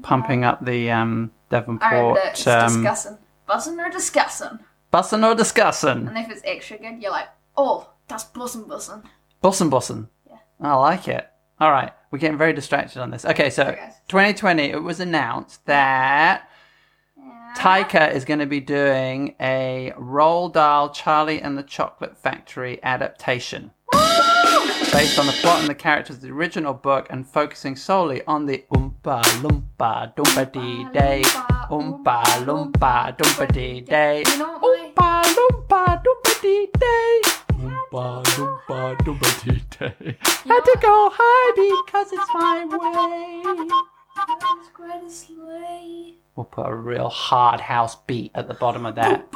pumping 0.00 0.42
up 0.42 0.64
the 0.64 0.90
um, 0.90 1.30
Devonport. 1.50 2.18
It's 2.24 2.46
um, 2.46 2.82
discussing. 2.82 3.18
Buzzing 3.46 3.78
or 3.78 3.90
discussing. 3.90 4.58
bussin' 4.90 5.22
or 5.22 5.34
discussing. 5.34 6.08
And 6.08 6.16
if 6.16 6.30
it's 6.30 6.42
extra 6.44 6.78
good, 6.78 7.02
you're 7.02 7.10
like, 7.10 7.28
oh, 7.58 7.90
that's 8.08 8.24
buzzing 8.24 8.64
buzzing. 8.64 9.02
Bussin' 9.44 9.70
bussin'. 9.70 10.08
Yeah. 10.26 10.36
I 10.62 10.74
like 10.76 11.08
it. 11.08 11.28
All 11.60 11.70
right. 11.70 11.92
We're 12.10 12.18
getting 12.18 12.38
very 12.38 12.52
distracted 12.52 13.02
on 13.02 13.10
this. 13.10 13.24
Okay, 13.24 13.50
so 13.50 13.76
2020, 14.08 14.64
it 14.64 14.82
was 14.82 15.00
announced 15.00 15.66
that 15.66 16.48
Taika 17.56 18.12
is 18.12 18.24
going 18.24 18.40
to 18.40 18.46
be 18.46 18.60
doing 18.60 19.34
a 19.40 19.92
Roald 19.98 20.54
Dahl 20.54 20.90
Charlie 20.90 21.42
and 21.42 21.58
the 21.58 21.62
Chocolate 21.62 22.16
Factory 22.16 22.78
adaptation. 22.82 23.72
Based 24.92 25.18
on 25.18 25.26
the 25.26 25.36
plot 25.42 25.60
and 25.60 25.68
the 25.68 25.74
characters 25.74 26.16
of 26.16 26.22
the 26.22 26.30
original 26.30 26.72
book 26.72 27.08
and 27.10 27.28
focusing 27.28 27.76
solely 27.76 28.22
on 28.26 28.46
the 28.46 28.64
Oompa 28.72 29.22
Loompa 29.42 30.14
Doompa 30.14 30.50
Dee 30.50 30.86
Day. 30.98 31.22
Oompa 31.70 32.22
Loompa 32.46 33.16
Doompa 33.18 33.52
Dee 33.52 33.82
Day. 33.82 34.22
You 34.26 34.38
know 34.38 34.58
what, 34.58 34.94
Oompa 34.94 35.22
Loompa 35.24 36.02
Doompa 36.02 36.42
Dee 36.42 36.68
Day. 36.78 37.37
Oompa 37.92 38.24
Loompa 38.24 38.96
Doompa 38.98 39.44
Dee 39.44 39.62
Day. 39.78 40.16
Had 40.20 40.60
to 40.60 40.78
go 40.80 41.10
high 41.12 41.52
because 41.56 42.12
it's 42.12 42.34
my 42.34 42.64
way. 42.64 43.42
That's 44.16 44.68
quite 44.74 45.04
a 45.04 45.10
sleigh. 45.10 46.14
We'll 46.36 46.44
put 46.44 46.66
a 46.66 46.74
real 46.74 47.08
hard 47.08 47.60
house 47.60 47.96
beat 48.06 48.30
at 48.34 48.48
the 48.48 48.54
bottom 48.54 48.84
of 48.84 48.94
that. 48.96 49.30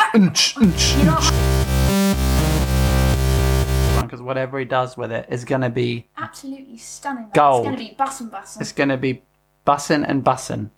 Because 4.03 4.21
ah. 4.21 4.25
whatever 4.25 4.59
he 4.59 4.65
does 4.65 4.97
with 4.97 5.13
it 5.13 5.27
is 5.31 5.45
going 5.45 5.63
to 5.63 5.71
be, 5.71 6.09
Absolutely 6.17 6.77
stunning. 6.77 7.31
Gold. 7.35 7.67
It's 7.67 7.69
going 7.69 7.79
to 7.79 7.85
be 7.85 7.95
buzzing 7.97 8.29
buzzing. 8.29 8.61
it's 8.61 8.73
going 8.73 8.89
to 8.91 8.97
be 8.97 9.23
bussin' 9.67 10.05
and 10.07 10.23
bussin'. 10.25 10.71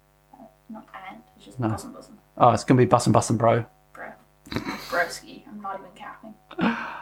Not 0.68 0.87
and, 1.10 1.22
it's 1.37 1.46
just 1.46 1.60
No. 1.60 1.68
buzzing 1.68 1.92
buzzing. 1.92 2.18
Oh, 2.38 2.50
it's 2.50 2.64
going 2.64 2.78
to 2.78 2.87
be 2.87 2.90
bussin' 2.90 3.12
bussin', 3.12 3.37
bro. 3.37 3.64
Bro. 3.92 4.12
Broski. 4.50 5.42
I'm 5.48 5.60
not 5.60 5.80
even 5.80 5.90
capping. 5.94 6.34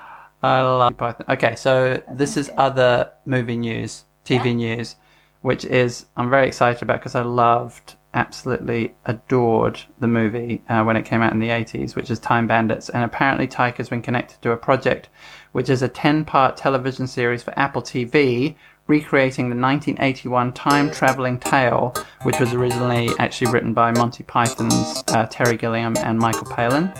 I 0.42 0.60
love 0.62 0.96
Python. 0.96 1.26
Okay, 1.28 1.54
so 1.54 2.02
this 2.12 2.36
is 2.36 2.50
other 2.56 3.10
movie 3.24 3.56
news, 3.56 4.04
TV 4.24 4.46
Yeah. 4.46 4.52
news, 4.76 4.96
which 5.40 5.64
is 5.64 6.06
I'm 6.16 6.30
very 6.30 6.46
excited 6.48 6.82
about 6.82 6.98
because 7.00 7.14
I 7.14 7.22
loved, 7.22 7.94
absolutely 8.14 8.94
adored 9.06 9.80
the 10.00 10.06
movie 10.06 10.62
uh, 10.68 10.82
when 10.84 10.96
it 10.96 11.04
came 11.04 11.22
out 11.22 11.32
in 11.32 11.38
the 11.38 11.48
80s, 11.48 11.94
which 11.96 12.10
is 12.10 12.18
Time 12.18 12.46
Bandits. 12.46 12.88
And 12.88 13.04
apparently, 13.04 13.46
Taika 13.46 13.76
has 13.78 13.88
been 13.88 14.02
connected 14.02 14.40
to 14.42 14.50
a 14.50 14.56
project 14.56 15.08
which 15.52 15.68
is 15.68 15.82
a 15.82 15.88
10 15.88 16.24
part 16.24 16.56
television 16.56 17.06
series 17.06 17.42
for 17.42 17.56
Apple 17.58 17.82
TV. 17.82 18.54
Recreating 18.88 19.48
the 19.48 19.54
1981 19.56 20.52
time 20.54 20.90
traveling 20.90 21.38
tale, 21.38 21.94
which 22.24 22.40
was 22.40 22.52
originally 22.52 23.10
actually 23.20 23.52
written 23.52 23.72
by 23.72 23.92
Monty 23.92 24.24
Python's 24.24 25.04
uh, 25.08 25.26
Terry 25.30 25.56
Gilliam 25.56 25.96
and 25.98 26.18
Michael 26.18 26.46
Palin. 26.46 26.92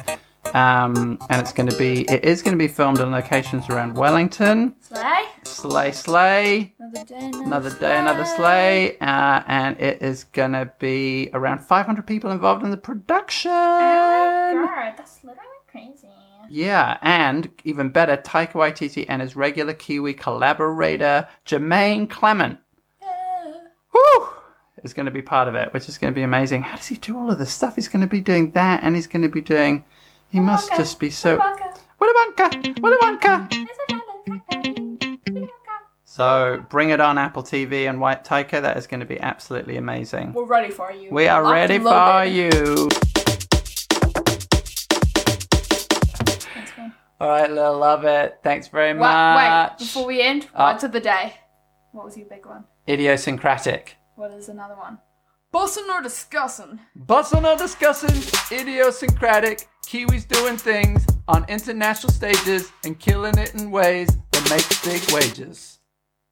Um, 0.55 1.19
and 1.31 1.41
it's 1.41 1.53
going 1.53 1.69
to 1.69 1.77
be, 1.79 2.03
it 2.11 2.25
is 2.25 2.43
going 2.43 2.53
to 2.53 2.59
be 2.59 2.69
filmed 2.69 3.01
in 3.01 3.11
locations 3.11 3.69
around 3.71 3.97
Wellington, 3.97 4.75
Sleigh? 4.81 5.25
Slay 5.45 5.93
Slay, 5.93 6.75
Another 6.79 7.05
day, 7.05 7.17
another, 7.19 7.45
another 7.45 7.71
day, 7.79 7.99
another 7.99 8.25
sleigh, 8.25 8.99
uh, 8.99 9.43
and 9.47 9.81
it 9.81 10.03
is 10.03 10.25
going 10.25 10.53
to 10.53 10.71
be 10.79 11.31
around 11.33 11.61
500 11.61 12.07
people 12.07 12.31
involved 12.31 12.63
in 12.65 12.71
the 12.71 12.77
production. 12.77 13.51
God, 13.51 14.95
that's 14.97 15.25
literally 15.25 15.49
crazy. 15.71 16.09
Yeah, 16.51 16.99
and 17.01 17.51
even 17.65 17.89
better, 17.89 18.19
Taika 18.19 18.53
Waititi 18.53 19.07
and 19.09 19.23
his 19.23 19.35
regular 19.35 19.73
Kiwi 19.73 20.13
collaborator, 20.13 21.27
Jemaine 21.47 22.07
Clement. 22.09 22.59
Woo! 23.95 24.29
Is 24.85 24.93
going 24.93 25.07
to 25.07 25.13
be 25.13 25.23
part 25.23 25.49
of 25.49 25.55
it, 25.55 25.73
which 25.73 25.89
is 25.89 25.97
going 25.97 26.13
to 26.13 26.15
be 26.15 26.25
amazing. 26.25 26.63
How 26.63 26.77
does 26.77 26.89
he 26.89 26.97
do 26.97 27.17
all 27.17 27.31
of 27.31 27.39
this 27.39 27.53
stuff? 27.53 27.77
He's 27.77 27.89
going 27.89 28.03
to 28.03 28.09
be 28.09 28.21
doing 28.21 28.51
that, 28.51 28.83
and 28.83 28.97
he's 28.97 29.07
going 29.07 29.23
to 29.23 29.29
be 29.29 29.41
doing. 29.41 29.85
He 30.33 30.41
must 30.41 30.71
Wonka. 30.71 30.77
just 30.79 30.99
be 30.99 31.11
so. 31.11 31.37
Willy 32.01 32.13
Wonka! 32.15 32.81
Willy 32.81 32.97
Wonka! 33.03 33.45
A 33.45 33.49
talent. 33.49 35.19
Willy 35.29 35.41
Wonka. 35.47 35.49
So 36.05 36.65
bring 36.71 36.89
it 36.89 37.01
on 37.01 37.19
Apple 37.19 37.43
TV 37.43 37.87
and 37.89 38.01
White 38.01 38.25
Taika. 38.25 38.63
That 38.63 38.79
is 38.79 38.87
going 38.87 39.01
to 39.01 39.07
be 39.07 39.21
absolutely 39.21 39.77
amazing. 39.77 40.33
We're 40.33 40.47
ready 40.47 40.71
for 40.73 40.91
you. 40.91 41.11
We 41.11 41.29
are 41.29 41.43
Locked 41.43 41.53
ready 41.53 41.79
for 41.79 42.25
you. 42.25 42.89
All 47.21 47.29
right, 47.29 47.51
Lil, 47.51 47.79
love 47.79 48.05
it. 48.05 48.39
Thanks 48.43 48.69
very 48.69 48.95
much. 48.95 49.37
wait, 49.37 49.79
before 49.79 50.07
we 50.07 50.23
end, 50.23 50.49
Uh, 50.55 50.71
words 50.73 50.83
of 50.83 50.93
the 50.93 51.01
day. 51.01 51.35
What 51.93 52.07
was 52.07 52.17
your 52.17 52.27
big 52.27 52.47
one? 52.47 52.65
Idiosyncratic. 52.89 53.97
What 54.17 54.33
is 54.33 54.49
another 54.49 54.75
one? 54.77 54.99
Bussin' 55.53 55.87
or 55.91 56.01
discussin'? 56.01 56.81
Bustin' 56.97 57.45
or 57.45 57.57
discussing 57.57 58.23
idiosyncratic 58.51 59.69
Kiwis 59.87 60.27
doing 60.27 60.57
things 60.57 61.07
on 61.29 61.45
international 61.47 62.11
stages 62.11 62.73
and 62.85 62.99
killing 62.99 63.37
it 63.37 63.55
in 63.55 63.71
ways 63.71 64.09
that 64.31 64.49
make 64.49 64.67
big 64.83 65.13
wages. 65.13 65.81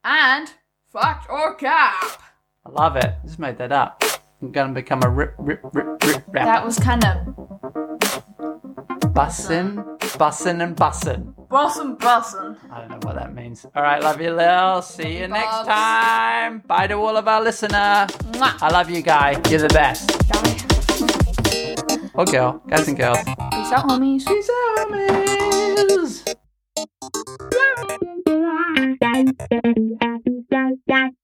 And 0.04 0.50
fact 0.90 1.28
or 1.28 1.54
cap? 1.54 2.22
I 2.64 2.70
love 2.70 2.96
it. 2.96 3.14
Just 3.26 3.38
made 3.38 3.58
that 3.58 3.72
up. 3.72 4.02
I'm 4.40 4.52
gonna 4.52 4.72
become 4.72 5.02
a 5.02 5.10
rip, 5.10 5.34
rip, 5.36 5.60
rip, 5.64 6.02
rip 6.02 6.24
rapper. 6.28 6.32
That 6.32 6.64
was 6.64 6.78
kind 6.78 7.04
of 7.04 7.50
bussin', 9.12 9.84
bussin' 10.18 10.62
and 10.62 10.76
bussin'. 10.76 11.34
bussin' 11.48 11.96
bussin'. 11.98 12.56
I 12.70 12.80
don't 12.80 12.90
know 12.90 12.98
what 13.02 13.16
that 13.16 13.34
means. 13.34 13.66
All 13.74 13.82
right, 13.82 14.02
love 14.02 14.20
you, 14.20 14.32
Lil. 14.32 14.82
See 14.82 15.18
you 15.18 15.28
next 15.28 15.50
Bobs. 15.50 15.68
time. 15.68 16.62
Bye 16.66 16.86
to 16.86 16.94
all 16.94 17.16
of 17.16 17.26
our 17.28 17.42
listener. 17.42 18.06
Mwah. 18.32 18.62
I 18.62 18.70
love 18.70 18.90
you, 18.90 19.02
guy. 19.02 19.40
You're 19.48 19.60
the 19.60 19.68
best. 19.68 20.08
Bye. 20.28 20.56
Or 22.14 22.24
girl, 22.24 22.62
guys 22.68 22.88
and 22.88 22.96
girls. 22.96 23.18
Peace 23.18 23.72
out, 23.72 23.88
homies. 23.88 24.26
Peace 24.26 24.50
out, 24.50 24.88
homies. 24.90 26.34